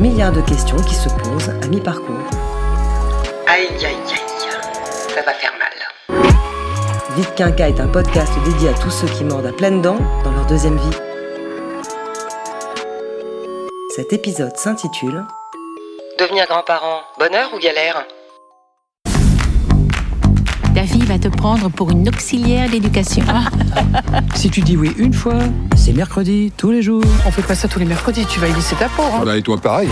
Milliards 0.00 0.32
de 0.32 0.40
questions 0.40 0.78
qui 0.78 0.94
se 0.94 1.10
posent 1.10 1.50
à 1.50 1.66
mi-parcours. 1.66 2.16
Aïe, 3.46 3.68
aïe, 3.84 3.84
aïe, 3.84 3.96
ça 5.14 5.20
va 5.20 5.34
faire 5.34 5.52
mal. 5.58 6.22
Vite 7.16 7.34
Quinca 7.34 7.68
est 7.68 7.78
un 7.80 7.86
podcast 7.86 8.32
dédié 8.46 8.70
à 8.70 8.72
tous 8.72 8.90
ceux 8.90 9.08
qui 9.08 9.24
mordent 9.24 9.44
à 9.44 9.52
pleines 9.52 9.82
dents 9.82 9.98
dans 10.24 10.32
leur 10.32 10.46
deuxième 10.46 10.78
vie. 10.78 10.96
Cet 13.94 14.14
épisode 14.14 14.56
s'intitule 14.56 15.22
Devenir 16.18 16.46
grand-parent, 16.46 17.02
bonheur 17.18 17.52
ou 17.52 17.58
galère? 17.58 18.06
Te 21.20 21.28
prendre 21.28 21.68
pour 21.68 21.90
une 21.90 22.08
auxiliaire 22.08 22.70
d'éducation. 22.70 23.24
Si 24.34 24.48
tu 24.48 24.62
dis 24.62 24.76
oui 24.76 24.92
une 24.96 25.12
fois, 25.12 25.38
c'est 25.76 25.92
mercredi, 25.92 26.50
tous 26.56 26.70
les 26.70 26.80
jours. 26.80 27.02
On 27.26 27.30
fait 27.30 27.42
pas 27.42 27.54
ça 27.54 27.68
tous 27.68 27.78
les 27.78 27.84
mercredis, 27.84 28.24
tu 28.26 28.40
vas 28.40 28.48
y 28.48 28.54
laisser 28.54 28.74
ta 28.76 28.88
peau. 28.88 29.02
Hein. 29.02 29.16
Voilà, 29.18 29.36
et 29.36 29.42
toi 29.42 29.58
pareil. 29.58 29.88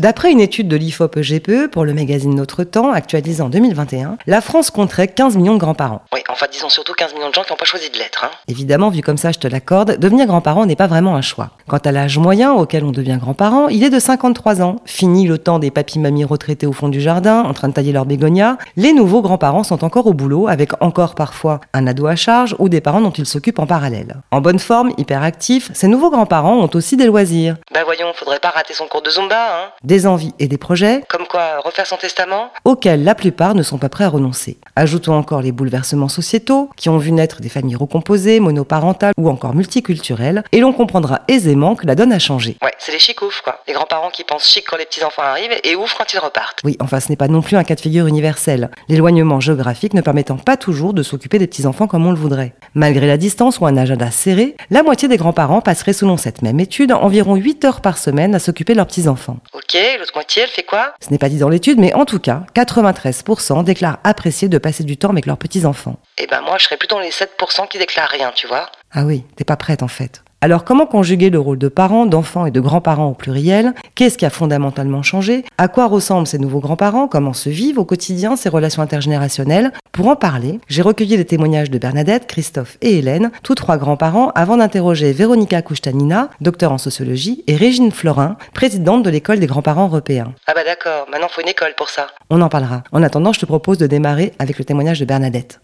D'après 0.00 0.32
une 0.32 0.40
étude 0.40 0.66
de 0.66 0.76
l'IFOP 0.76 1.18
GPE 1.20 1.66
pour 1.70 1.84
le 1.84 1.92
magazine 1.92 2.34
Notre 2.34 2.64
Temps, 2.64 2.90
actualisée 2.90 3.42
en 3.42 3.50
2021, 3.50 4.16
la 4.26 4.40
France 4.40 4.70
compterait 4.70 5.08
15 5.08 5.36
millions 5.36 5.52
de 5.52 5.58
grands-parents. 5.58 6.00
Oui, 6.14 6.20
enfin 6.30 6.46
disons 6.50 6.70
surtout 6.70 6.94
15 6.94 7.12
millions 7.12 7.28
de 7.28 7.34
gens 7.34 7.42
qui 7.42 7.52
n'ont 7.52 7.58
pas 7.58 7.66
choisi 7.66 7.90
de 7.90 7.98
l'être. 7.98 8.24
Hein. 8.24 8.30
Évidemment, 8.48 8.88
vu 8.88 9.02
comme 9.02 9.18
ça, 9.18 9.30
je 9.30 9.38
te 9.38 9.46
l'accorde, 9.46 9.98
devenir 9.98 10.26
grand-parent 10.26 10.64
n'est 10.64 10.74
pas 10.74 10.86
vraiment 10.86 11.16
un 11.16 11.20
choix. 11.20 11.50
Quant 11.68 11.76
à 11.76 11.92
l'âge 11.92 12.16
moyen 12.16 12.54
auquel 12.54 12.82
on 12.84 12.92
devient 12.92 13.18
grand-parent, 13.20 13.68
il 13.68 13.84
est 13.84 13.90
de 13.90 13.98
53 13.98 14.62
ans. 14.62 14.76
Fini 14.86 15.26
le 15.26 15.36
temps 15.36 15.58
des 15.58 15.70
papis-mamies 15.70 16.24
retraités 16.24 16.66
au 16.66 16.72
fond 16.72 16.88
du 16.88 17.02
jardin, 17.02 17.42
en 17.42 17.52
train 17.52 17.68
de 17.68 17.74
tailler 17.74 17.92
leurs 17.92 18.06
bégonias, 18.06 18.56
les 18.76 18.94
nouveaux 18.94 19.20
grands-parents 19.20 19.64
sont 19.64 19.84
encore 19.84 20.06
au 20.06 20.14
boulot, 20.14 20.48
avec 20.48 20.82
encore 20.82 21.14
parfois 21.14 21.60
un 21.74 21.86
ado 21.86 22.06
à 22.06 22.16
charge 22.16 22.56
ou 22.58 22.70
des 22.70 22.80
parents 22.80 23.02
dont 23.02 23.10
ils 23.10 23.26
s'occupent 23.26 23.58
en 23.58 23.66
parallèle. 23.66 24.16
En 24.30 24.40
bonne 24.40 24.60
forme, 24.60 24.92
hyperactifs, 24.96 25.70
ces 25.74 25.88
nouveaux 25.88 26.10
grands-parents 26.10 26.56
ont 26.56 26.70
aussi 26.72 26.96
des 26.96 27.04
loisirs, 27.04 27.56
Bah 27.74 27.84
voyons, 27.84 28.10
faudrait 28.14 28.40
pas 28.40 28.48
rater 28.48 28.72
son 28.72 28.86
cours 28.86 29.02
de 29.02 29.10
Zumba, 29.10 29.36
hein. 29.36 29.68
Des 29.90 30.06
envies 30.06 30.32
et 30.38 30.46
des 30.46 30.56
projets 30.56 31.02
Comme 31.08 31.26
quoi, 31.26 31.58
refaire 31.64 31.84
son 31.84 31.96
testament 31.96 32.52
auxquels 32.64 33.02
la 33.02 33.16
plupart 33.16 33.56
ne 33.56 33.64
sont 33.64 33.76
pas 33.76 33.88
prêts 33.88 34.04
à 34.04 34.08
renoncer. 34.08 34.56
Ajoutons 34.76 35.14
encore 35.14 35.42
les 35.42 35.50
bouleversements 35.50 36.08
sociétaux 36.08 36.70
qui 36.76 36.88
ont 36.88 36.98
vu 36.98 37.10
naître 37.10 37.40
des 37.40 37.48
familles 37.48 37.74
recomposées, 37.74 38.38
monoparentales 38.38 39.14
ou 39.18 39.28
encore 39.28 39.52
multiculturelles, 39.52 40.44
et 40.52 40.60
l'on 40.60 40.72
comprendra 40.72 41.22
aisément 41.26 41.74
que 41.74 41.88
la 41.88 41.96
donne 41.96 42.12
a 42.12 42.20
changé. 42.20 42.56
Ouais, 42.62 42.70
c'est 42.78 42.92
les 42.92 43.00
chicoufs, 43.00 43.40
quoi. 43.42 43.58
Les 43.66 43.74
grands-parents 43.74 44.10
qui 44.10 44.22
pensent 44.22 44.48
chic 44.48 44.64
quand 44.70 44.76
les 44.76 44.84
petits-enfants 44.84 45.22
arrivent 45.22 45.58
et 45.64 45.74
ouf 45.74 45.92
quand 45.98 46.14
ils 46.14 46.20
repartent. 46.20 46.60
Oui, 46.62 46.76
enfin 46.78 47.00
ce 47.00 47.08
n'est 47.08 47.16
pas 47.16 47.26
non 47.26 47.42
plus 47.42 47.56
un 47.56 47.64
cas 47.64 47.74
de 47.74 47.80
figure 47.80 48.06
universel, 48.06 48.70
l'éloignement 48.88 49.40
géographique 49.40 49.94
ne 49.94 50.02
permettant 50.02 50.36
pas 50.36 50.56
toujours 50.56 50.94
de 50.94 51.02
s'occuper 51.02 51.40
des 51.40 51.48
petits-enfants 51.48 51.88
comme 51.88 52.06
on 52.06 52.12
le 52.12 52.16
voudrait. 52.16 52.54
Malgré 52.74 53.08
la 53.08 53.16
distance 53.16 53.58
ou 53.58 53.66
un 53.66 53.76
agenda 53.76 54.12
serré, 54.12 54.54
la 54.70 54.84
moitié 54.84 55.08
des 55.08 55.16
grands-parents 55.16 55.62
passeraient 55.62 55.92
selon 55.92 56.16
cette 56.16 56.42
même 56.42 56.60
étude 56.60 56.92
environ 56.92 57.34
8 57.34 57.64
heures 57.64 57.80
par 57.80 57.98
semaine 57.98 58.36
à 58.36 58.38
s'occuper 58.38 58.74
de 58.74 58.76
leurs 58.76 58.86
petits-enfants. 58.86 59.38
Ok, 59.52 59.79
l'autre 59.98 60.12
moitié, 60.14 60.42
elle 60.42 60.48
fait 60.48 60.62
quoi? 60.62 60.94
Ce 61.00 61.10
n'est 61.10 61.18
pas 61.18 61.28
dit 61.28 61.38
dans 61.38 61.48
l'étude, 61.48 61.78
mais 61.78 61.92
en 61.94 62.04
tout 62.04 62.18
cas, 62.18 62.42
93% 62.54 63.64
déclarent 63.64 63.98
apprécier 64.04 64.48
de 64.48 64.58
passer 64.58 64.84
du 64.84 64.96
temps 64.96 65.10
avec 65.10 65.26
leurs 65.26 65.38
petits-enfants. 65.38 65.96
Eh 66.18 66.26
ben 66.26 66.40
moi, 66.42 66.56
je 66.58 66.64
serais 66.64 66.76
plutôt 66.76 66.96
dans 66.96 67.00
les 67.02 67.10
7% 67.10 67.68
qui 67.68 67.78
déclarent 67.78 68.08
rien, 68.10 68.32
tu 68.34 68.46
vois. 68.46 68.70
Ah 68.92 69.04
oui, 69.04 69.24
t'es 69.36 69.44
pas 69.44 69.56
prête 69.56 69.82
en 69.82 69.88
fait. 69.88 70.22
Alors 70.42 70.64
comment 70.64 70.86
conjuguer 70.86 71.28
le 71.28 71.38
rôle 71.38 71.58
de 71.58 71.68
parents, 71.68 72.06
d'enfants 72.06 72.46
et 72.46 72.50
de 72.50 72.60
grands-parents 72.60 73.08
au 73.10 73.12
pluriel? 73.12 73.74
Qu'est-ce 73.94 74.16
qui 74.16 74.24
a 74.24 74.30
fondamentalement 74.30 75.02
changé? 75.02 75.44
À 75.58 75.68
quoi 75.68 75.86
ressemblent 75.86 76.26
ces 76.26 76.38
nouveaux 76.38 76.60
grands-parents? 76.60 77.08
Comment 77.08 77.34
se 77.34 77.50
vivent 77.50 77.78
au 77.78 77.84
quotidien 77.84 78.36
ces 78.36 78.48
relations 78.48 78.80
intergénérationnelles? 78.80 79.70
Pour 79.92 80.08
en 80.08 80.16
parler, 80.16 80.58
j'ai 80.66 80.80
recueilli 80.80 81.18
les 81.18 81.26
témoignages 81.26 81.70
de 81.70 81.76
Bernadette, 81.76 82.26
Christophe 82.26 82.78
et 82.80 82.96
Hélène, 82.96 83.32
tous 83.42 83.54
trois 83.54 83.76
grands-parents, 83.76 84.30
avant 84.34 84.56
d'interroger 84.56 85.12
Véronica 85.12 85.60
Kouchtanina, 85.60 86.30
docteur 86.40 86.72
en 86.72 86.78
sociologie, 86.78 87.44
et 87.46 87.54
Régine 87.54 87.92
Florin, 87.92 88.38
présidente 88.54 89.02
de 89.02 89.10
l'école 89.10 89.40
des 89.40 89.46
grands-parents 89.46 89.88
européens. 89.88 90.32
Ah 90.46 90.54
bah 90.54 90.64
d'accord, 90.64 91.06
maintenant 91.12 91.28
faut 91.28 91.42
une 91.42 91.48
école 91.48 91.74
pour 91.76 91.90
ça. 91.90 92.06
On 92.30 92.40
en 92.40 92.48
parlera. 92.48 92.82
En 92.92 93.02
attendant, 93.02 93.34
je 93.34 93.40
te 93.40 93.46
propose 93.46 93.76
de 93.76 93.86
démarrer 93.86 94.32
avec 94.38 94.58
le 94.58 94.64
témoignage 94.64 95.00
de 95.00 95.04
Bernadette. 95.04 95.60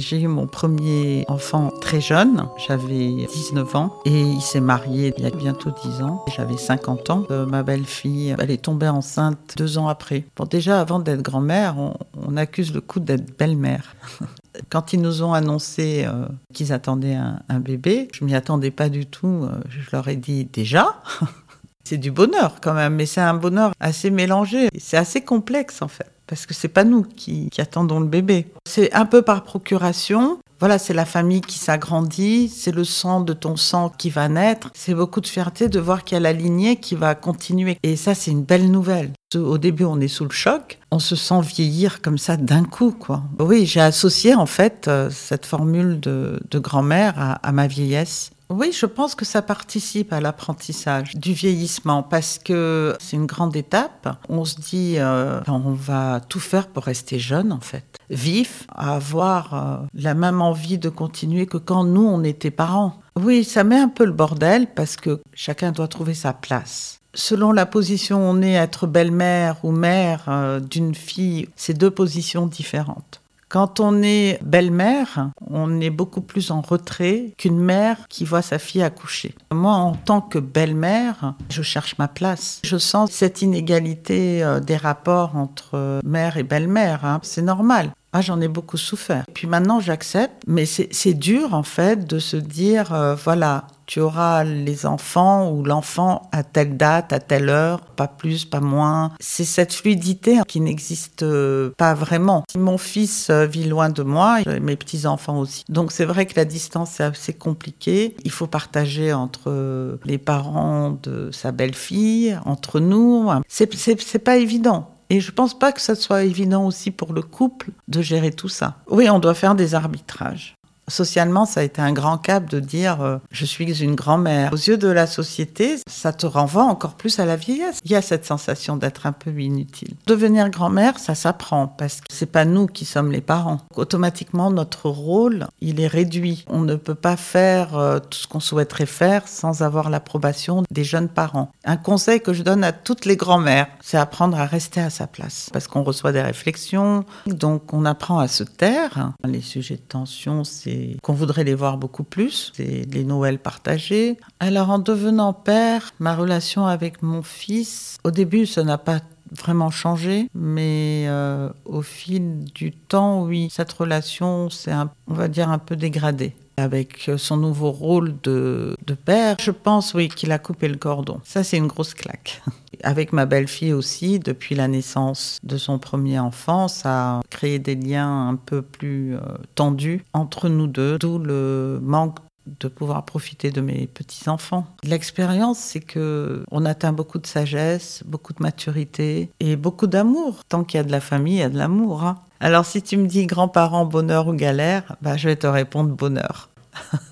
J'ai 0.00 0.18
eu 0.18 0.28
mon 0.28 0.46
premier 0.46 1.26
enfant 1.28 1.70
très 1.78 2.00
jeune, 2.00 2.48
j'avais 2.56 3.26
19 3.34 3.76
ans, 3.76 3.98
et 4.06 4.22
il 4.22 4.40
s'est 4.40 4.62
marié 4.62 5.12
il 5.18 5.24
y 5.24 5.26
a 5.26 5.30
bientôt 5.30 5.70
10 5.70 6.02
ans. 6.02 6.24
J'avais 6.34 6.56
50 6.56 7.10
ans. 7.10 7.26
Euh, 7.30 7.44
ma 7.44 7.62
belle-fille, 7.62 8.34
elle 8.38 8.50
est 8.50 8.62
tombée 8.62 8.88
enceinte 8.88 9.56
deux 9.58 9.76
ans 9.76 9.88
après. 9.88 10.24
Bon, 10.36 10.46
déjà, 10.46 10.80
avant 10.80 11.00
d'être 11.00 11.20
grand-mère, 11.20 11.76
on, 12.16 12.36
accuse 12.38 12.72
le 12.72 12.80
coup 12.80 12.98
d'être 12.98 13.36
belle-mère. 13.36 13.94
Quand 14.70 14.94
ils 14.94 15.02
nous 15.02 15.22
ont 15.22 15.34
annoncé 15.34 16.06
euh, 16.06 16.26
qu'ils 16.54 16.72
attendaient 16.72 17.14
un, 17.14 17.40
un 17.50 17.60
bébé, 17.60 18.08
je 18.14 18.24
m'y 18.24 18.34
attendais 18.34 18.70
pas 18.70 18.88
du 18.88 19.04
tout. 19.04 19.44
Euh, 19.44 19.60
je 19.68 19.90
leur 19.92 20.08
ai 20.08 20.16
dit 20.16 20.46
déjà. 20.46 21.02
C'est 21.84 21.98
du 21.98 22.10
bonheur 22.10 22.56
quand 22.62 22.74
même, 22.74 22.94
mais 22.94 23.06
c'est 23.06 23.20
un 23.20 23.34
bonheur 23.34 23.72
assez 23.80 24.10
mélangé. 24.10 24.68
C'est 24.78 24.96
assez 24.96 25.22
complexe 25.22 25.82
en 25.82 25.88
fait, 25.88 26.06
parce 26.30 26.46
que 26.46 26.54
c'est 26.54 26.68
pas 26.68 26.84
nous 26.84 27.02
qui, 27.02 27.50
attendons 27.58 27.98
le 27.98 28.06
bébé. 28.06 28.46
C'est 28.64 28.94
un 28.94 29.04
peu 29.04 29.20
par 29.20 29.42
procuration. 29.42 30.38
Voilà, 30.60 30.78
c'est 30.78 30.94
la 30.94 31.04
famille 31.04 31.40
qui 31.40 31.58
s'agrandit, 31.58 32.48
c'est 32.48 32.70
le 32.70 32.84
sang 32.84 33.20
de 33.20 33.32
ton 33.32 33.56
sang 33.56 33.90
qui 33.98 34.10
va 34.10 34.28
naître. 34.28 34.70
C'est 34.74 34.94
beaucoup 34.94 35.20
de 35.20 35.26
fierté 35.26 35.68
de 35.68 35.80
voir 35.80 36.04
qu'il 36.04 36.14
y 36.14 36.18
a 36.18 36.20
la 36.20 36.32
lignée 36.32 36.76
qui 36.76 36.94
va 36.94 37.16
continuer. 37.16 37.78
Et 37.82 37.96
ça, 37.96 38.14
c'est 38.14 38.30
une 38.30 38.44
belle 38.44 38.70
nouvelle. 38.70 39.10
Au 39.34 39.58
début, 39.58 39.84
on 39.84 40.00
est 40.00 40.08
sous 40.08 40.24
le 40.24 40.30
choc, 40.30 40.78
on 40.92 41.00
se 41.00 41.16
sent 41.16 41.40
vieillir 41.40 42.00
comme 42.00 42.18
ça 42.18 42.36
d'un 42.36 42.64
coup, 42.64 42.92
quoi. 42.92 43.24
Oui, 43.40 43.66
j'ai 43.66 43.80
associé 43.80 44.34
en 44.34 44.46
fait 44.46 44.86
euh, 44.86 45.10
cette 45.10 45.46
formule 45.46 45.98
de, 45.98 46.40
grand-mère 46.52 47.38
à 47.42 47.52
ma 47.52 47.66
vieillesse. 47.66 48.30
Oui, 48.50 48.72
je 48.72 48.86
pense 48.86 49.14
que 49.14 49.24
ça 49.24 49.42
participe 49.42 50.12
à 50.12 50.20
l'apprentissage 50.20 51.14
du 51.14 51.32
vieillissement 51.32 52.02
parce 52.02 52.40
que 52.40 52.96
c'est 52.98 53.16
une 53.16 53.26
grande 53.26 53.54
étape. 53.54 54.16
On 54.28 54.44
se 54.44 54.56
dit, 54.56 54.96
euh, 54.98 55.40
on 55.46 55.72
va 55.72 56.20
tout 56.28 56.40
faire 56.40 56.66
pour 56.66 56.82
rester 56.82 57.20
jeune 57.20 57.52
en 57.52 57.60
fait, 57.60 57.84
vif, 58.10 58.66
avoir 58.74 59.54
euh, 59.54 59.86
la 59.94 60.14
même 60.14 60.42
envie 60.42 60.78
de 60.78 60.88
continuer 60.88 61.46
que 61.46 61.58
quand 61.58 61.84
nous 61.84 62.04
on 62.04 62.24
était 62.24 62.50
parents. 62.50 62.94
Oui, 63.14 63.44
ça 63.44 63.62
met 63.62 63.78
un 63.78 63.88
peu 63.88 64.04
le 64.04 64.12
bordel 64.12 64.66
parce 64.74 64.96
que 64.96 65.20
chacun 65.32 65.70
doit 65.70 65.88
trouver 65.88 66.14
sa 66.14 66.32
place. 66.32 67.00
Selon 67.14 67.52
la 67.52 67.66
position 67.66 68.18
où 68.18 68.32
on 68.32 68.42
est, 68.42 68.52
être 68.52 68.86
belle-mère 68.86 69.64
ou 69.64 69.70
mère 69.70 70.24
euh, 70.28 70.58
d'une 70.58 70.94
fille, 70.94 71.48
c'est 71.54 71.74
deux 71.74 71.90
positions 71.90 72.46
différentes. 72.46 73.19
Quand 73.50 73.80
on 73.80 74.00
est 74.00 74.38
belle-mère, 74.44 75.32
on 75.44 75.80
est 75.80 75.90
beaucoup 75.90 76.20
plus 76.20 76.52
en 76.52 76.60
retrait 76.60 77.34
qu'une 77.36 77.58
mère 77.58 77.96
qui 78.08 78.24
voit 78.24 78.42
sa 78.42 78.60
fille 78.60 78.80
accoucher. 78.80 79.34
Moi, 79.52 79.72
en 79.72 79.94
tant 79.94 80.20
que 80.20 80.38
belle-mère, 80.38 81.34
je 81.48 81.60
cherche 81.62 81.98
ma 81.98 82.06
place. 82.06 82.60
Je 82.62 82.78
sens 82.78 83.10
cette 83.10 83.42
inégalité 83.42 84.44
euh, 84.44 84.60
des 84.60 84.76
rapports 84.76 85.36
entre 85.36 86.00
mère 86.04 86.36
et 86.36 86.44
belle-mère. 86.44 87.04
hein. 87.04 87.18
C'est 87.24 87.42
normal. 87.42 87.90
Ah, 88.12 88.20
j'en 88.20 88.40
ai 88.40 88.46
beaucoup 88.48 88.76
souffert. 88.76 89.24
Puis 89.34 89.48
maintenant, 89.48 89.80
j'accepte, 89.80 90.42
mais 90.46 90.64
c'est 90.64 90.88
c'est 90.92 91.14
dur 91.14 91.52
en 91.54 91.62
fait 91.64 92.06
de 92.06 92.18
se 92.20 92.36
dire, 92.36 92.92
euh, 92.92 93.14
voilà, 93.16 93.66
tu 93.90 93.98
auras 93.98 94.44
les 94.44 94.86
enfants 94.86 95.50
ou 95.50 95.64
l'enfant 95.64 96.28
à 96.30 96.44
telle 96.44 96.76
date, 96.76 97.12
à 97.12 97.18
telle 97.18 97.48
heure, 97.48 97.80
pas 97.80 98.06
plus, 98.06 98.44
pas 98.44 98.60
moins. 98.60 99.10
C'est 99.18 99.44
cette 99.44 99.74
fluidité 99.74 100.38
qui 100.46 100.60
n'existe 100.60 101.24
euh, 101.24 101.72
pas 101.76 101.94
vraiment. 101.94 102.44
Mon 102.56 102.78
fils 102.78 103.30
euh, 103.30 103.46
vit 103.46 103.64
loin 103.64 103.88
de 103.88 104.04
moi, 104.04 104.42
et 104.42 104.60
mes 104.60 104.76
petits-enfants 104.76 105.40
aussi. 105.40 105.64
Donc 105.68 105.90
c'est 105.90 106.04
vrai 106.04 106.26
que 106.26 106.34
la 106.36 106.44
distance 106.44 107.00
est 107.00 107.02
assez 107.02 107.32
compliquée. 107.32 108.14
Il 108.22 108.30
faut 108.30 108.46
partager 108.46 109.12
entre 109.12 109.48
euh, 109.48 109.96
les 110.04 110.18
parents 110.18 110.96
de 111.02 111.32
sa 111.32 111.50
belle-fille, 111.50 112.38
entre 112.44 112.78
nous. 112.78 113.28
C'est 113.48 114.22
pas 114.22 114.36
évident. 114.36 114.88
Et 115.12 115.20
je 115.20 115.32
pense 115.32 115.58
pas 115.58 115.72
que 115.72 115.80
ça 115.80 115.96
soit 115.96 116.22
évident 116.22 116.64
aussi 116.64 116.92
pour 116.92 117.12
le 117.12 117.22
couple 117.22 117.70
de 117.88 118.00
gérer 118.00 118.30
tout 118.30 118.48
ça. 118.48 118.76
Oui, 118.88 119.10
on 119.10 119.18
doit 119.18 119.34
faire 119.34 119.56
des 119.56 119.74
arbitrages. 119.74 120.54
Socialement, 120.90 121.46
ça 121.46 121.60
a 121.60 121.62
été 121.62 121.80
un 121.80 121.92
grand 121.92 122.18
cap 122.18 122.50
de 122.50 122.60
dire 122.60 123.00
euh, 123.00 123.18
je 123.30 123.44
suis 123.44 123.82
une 123.82 123.94
grand-mère. 123.94 124.52
Aux 124.52 124.56
yeux 124.56 124.76
de 124.76 124.88
la 124.88 125.06
société, 125.06 125.76
ça 125.88 126.12
te 126.12 126.26
renvoie 126.26 126.64
encore 126.64 126.94
plus 126.94 127.18
à 127.20 127.24
la 127.24 127.36
vieillesse. 127.36 127.78
Il 127.84 127.90
y 127.92 127.94
a 127.94 128.02
cette 128.02 128.26
sensation 128.26 128.76
d'être 128.76 129.06
un 129.06 129.12
peu 129.12 129.30
inutile. 129.40 129.94
Devenir 130.06 130.50
grand-mère, 130.50 130.98
ça 130.98 131.14
s'apprend 131.14 131.68
parce 131.68 132.00
que 132.00 132.06
c'est 132.10 132.26
pas 132.26 132.44
nous 132.44 132.66
qui 132.66 132.84
sommes 132.84 133.12
les 133.12 133.20
parents. 133.20 133.60
Automatiquement, 133.76 134.50
notre 134.50 134.88
rôle, 134.88 135.46
il 135.60 135.80
est 135.80 135.86
réduit. 135.86 136.44
On 136.48 136.60
ne 136.60 136.74
peut 136.74 136.94
pas 136.94 137.16
faire 137.16 137.76
euh, 137.76 137.98
tout 137.98 138.18
ce 138.18 138.26
qu'on 138.26 138.40
souhaiterait 138.40 138.86
faire 138.86 139.28
sans 139.28 139.62
avoir 139.62 139.90
l'approbation 139.90 140.64
des 140.70 140.84
jeunes 140.84 141.08
parents. 141.08 141.52
Un 141.64 141.76
conseil 141.76 142.20
que 142.20 142.32
je 142.32 142.42
donne 142.42 142.64
à 142.64 142.72
toutes 142.72 143.04
les 143.04 143.16
grand-mères, 143.16 143.68
c'est 143.80 143.96
apprendre 143.96 144.38
à 144.38 144.46
rester 144.46 144.80
à 144.80 144.90
sa 144.90 145.06
place 145.06 145.48
parce 145.52 145.68
qu'on 145.68 145.82
reçoit 145.82 146.12
des 146.12 146.22
réflexions, 146.22 147.04
donc 147.26 147.72
on 147.72 147.84
apprend 147.84 148.18
à 148.18 148.28
se 148.28 148.42
taire. 148.44 149.12
Les 149.24 149.40
sujets 149.40 149.76
de 149.76 149.80
tension, 149.80 150.44
c'est 150.44 150.79
qu'on 151.02 151.14
voudrait 151.14 151.44
les 151.44 151.54
voir 151.54 151.76
beaucoup 151.76 152.04
plus, 152.04 152.52
c'est 152.54 152.86
les 152.92 153.04
Noëls 153.04 153.38
partagés. 153.38 154.16
Alors 154.38 154.70
en 154.70 154.78
devenant 154.78 155.32
père, 155.32 155.92
ma 155.98 156.14
relation 156.14 156.66
avec 156.66 157.02
mon 157.02 157.22
fils, 157.22 157.98
au 158.04 158.10
début, 158.10 158.46
ça 158.46 158.64
n'a 158.64 158.78
pas 158.78 159.00
vraiment 159.38 159.70
changé, 159.70 160.28
mais 160.34 161.04
euh, 161.06 161.48
au 161.64 161.82
fil 161.82 162.44
du 162.54 162.72
temps, 162.72 163.24
oui, 163.24 163.48
cette 163.50 163.72
relation 163.72 164.50
s'est, 164.50 164.72
on 165.06 165.14
va 165.14 165.28
dire, 165.28 165.48
un 165.48 165.58
peu 165.58 165.76
dégradée. 165.76 166.34
Avec 166.56 167.10
son 167.16 167.36
nouveau 167.36 167.70
rôle 167.70 168.14
de, 168.22 168.76
père, 169.04 169.36
je 169.40 169.50
pense, 169.50 169.94
oui, 169.94 170.08
qu'il 170.08 170.32
a 170.32 170.38
coupé 170.38 170.68
le 170.68 170.76
cordon. 170.76 171.20
Ça, 171.24 171.42
c'est 171.42 171.56
une 171.56 171.68
grosse 171.68 171.94
claque. 171.94 172.42
Avec 172.82 173.12
ma 173.12 173.26
belle-fille 173.26 173.72
aussi, 173.72 174.18
depuis 174.18 174.54
la 174.54 174.68
naissance 174.68 175.38
de 175.42 175.56
son 175.56 175.78
premier 175.78 176.18
enfant, 176.18 176.68
ça 176.68 177.18
a 177.18 177.20
créé 177.30 177.58
des 177.58 177.74
liens 177.74 178.28
un 178.28 178.36
peu 178.36 178.62
plus 178.62 179.16
euh, 179.16 179.20
tendus 179.54 180.04
entre 180.12 180.48
nous 180.48 180.66
deux, 180.66 180.98
d'où 180.98 181.18
le 181.18 181.78
manque 181.82 182.18
de 182.58 182.68
pouvoir 182.68 183.04
profiter 183.04 183.50
de 183.50 183.60
mes 183.60 183.86
petits-enfants. 183.86 184.66
L'expérience, 184.82 185.58
c'est 185.58 185.80
que 185.80 186.44
on 186.50 186.64
atteint 186.64 186.92
beaucoup 186.92 187.18
de 187.18 187.26
sagesse, 187.26 188.02
beaucoup 188.06 188.32
de 188.32 188.42
maturité 188.42 189.30
et 189.40 189.56
beaucoup 189.56 189.86
d'amour. 189.86 190.44
Tant 190.48 190.64
qu'il 190.64 190.78
y 190.78 190.80
a 190.80 190.84
de 190.84 190.92
la 190.92 191.00
famille, 191.00 191.34
il 191.34 191.40
y 191.40 191.42
a 191.42 191.48
de 191.48 191.58
l'amour. 191.58 192.04
Hein. 192.04 192.18
Alors 192.42 192.64
si 192.64 192.80
tu 192.80 192.96
me 192.96 193.06
dis 193.06 193.26
grands-parents, 193.26 193.84
bonheur 193.84 194.26
ou 194.26 194.32
galère, 194.32 194.96
bah, 195.02 195.18
je 195.18 195.28
vais 195.28 195.36
te 195.36 195.46
répondre 195.46 195.90
bonheur. 195.90 196.48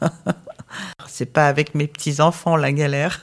c'est 1.06 1.30
pas 1.30 1.46
avec 1.46 1.74
mes 1.74 1.86
petits-enfants 1.86 2.56
la 2.56 2.72
galère. 2.72 3.22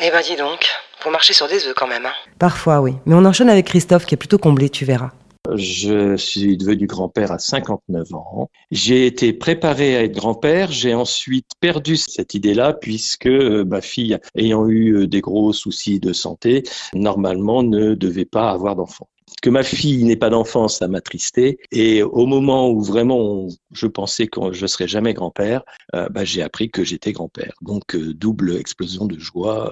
eh 0.00 0.10
ben 0.10 0.20
dis 0.22 0.36
donc, 0.36 0.68
faut 1.00 1.10
marcher 1.10 1.32
sur 1.32 1.48
des 1.48 1.66
œufs 1.66 1.74
quand 1.74 1.86
même. 1.86 2.04
Hein. 2.04 2.12
Parfois 2.38 2.82
oui, 2.82 2.92
mais 3.06 3.14
on 3.14 3.24
enchaîne 3.24 3.48
avec 3.48 3.66
Christophe 3.68 4.04
qui 4.04 4.14
est 4.14 4.18
plutôt 4.18 4.36
comblé, 4.36 4.68
tu 4.68 4.84
verras. 4.84 5.12
Je 5.54 6.16
suis 6.16 6.58
devenu 6.58 6.86
grand-père 6.86 7.32
à 7.32 7.38
59 7.38 8.14
ans. 8.14 8.50
J'ai 8.70 9.06
été 9.06 9.32
préparé 9.32 9.96
à 9.96 10.02
être 10.04 10.14
grand-père. 10.14 10.70
J'ai 10.70 10.94
ensuite 10.94 11.50
perdu 11.58 11.96
cette 11.96 12.34
idée-là 12.34 12.74
puisque 12.74 13.26
euh, 13.26 13.64
ma 13.64 13.80
fille, 13.80 14.18
ayant 14.36 14.68
eu 14.68 14.94
euh, 14.94 15.06
des 15.06 15.20
gros 15.20 15.52
soucis 15.52 15.98
de 15.98 16.12
santé, 16.12 16.62
normalement 16.94 17.62
ne 17.62 17.94
devait 17.94 18.24
pas 18.24 18.50
avoir 18.50 18.76
d'enfant 18.76 19.08
que 19.42 19.50
ma 19.50 19.62
fille 19.62 20.04
n'ait 20.04 20.16
pas 20.16 20.30
d'enfant, 20.30 20.68
ça 20.68 20.88
m'attristait. 20.88 21.58
Et 21.70 22.02
au 22.02 22.24
moment 22.24 22.70
où 22.70 22.80
vraiment 22.80 23.48
je 23.72 23.86
pensais 23.86 24.26
que 24.26 24.52
je 24.52 24.66
serais 24.66 24.88
jamais 24.88 25.12
grand-père, 25.12 25.62
euh, 25.94 26.08
bah, 26.08 26.24
j'ai 26.24 26.40
appris 26.40 26.70
que 26.70 26.84
j'étais 26.84 27.12
grand-père. 27.12 27.52
Donc 27.60 27.94
double 27.96 28.56
explosion 28.56 29.04
de 29.06 29.18
joie, 29.18 29.70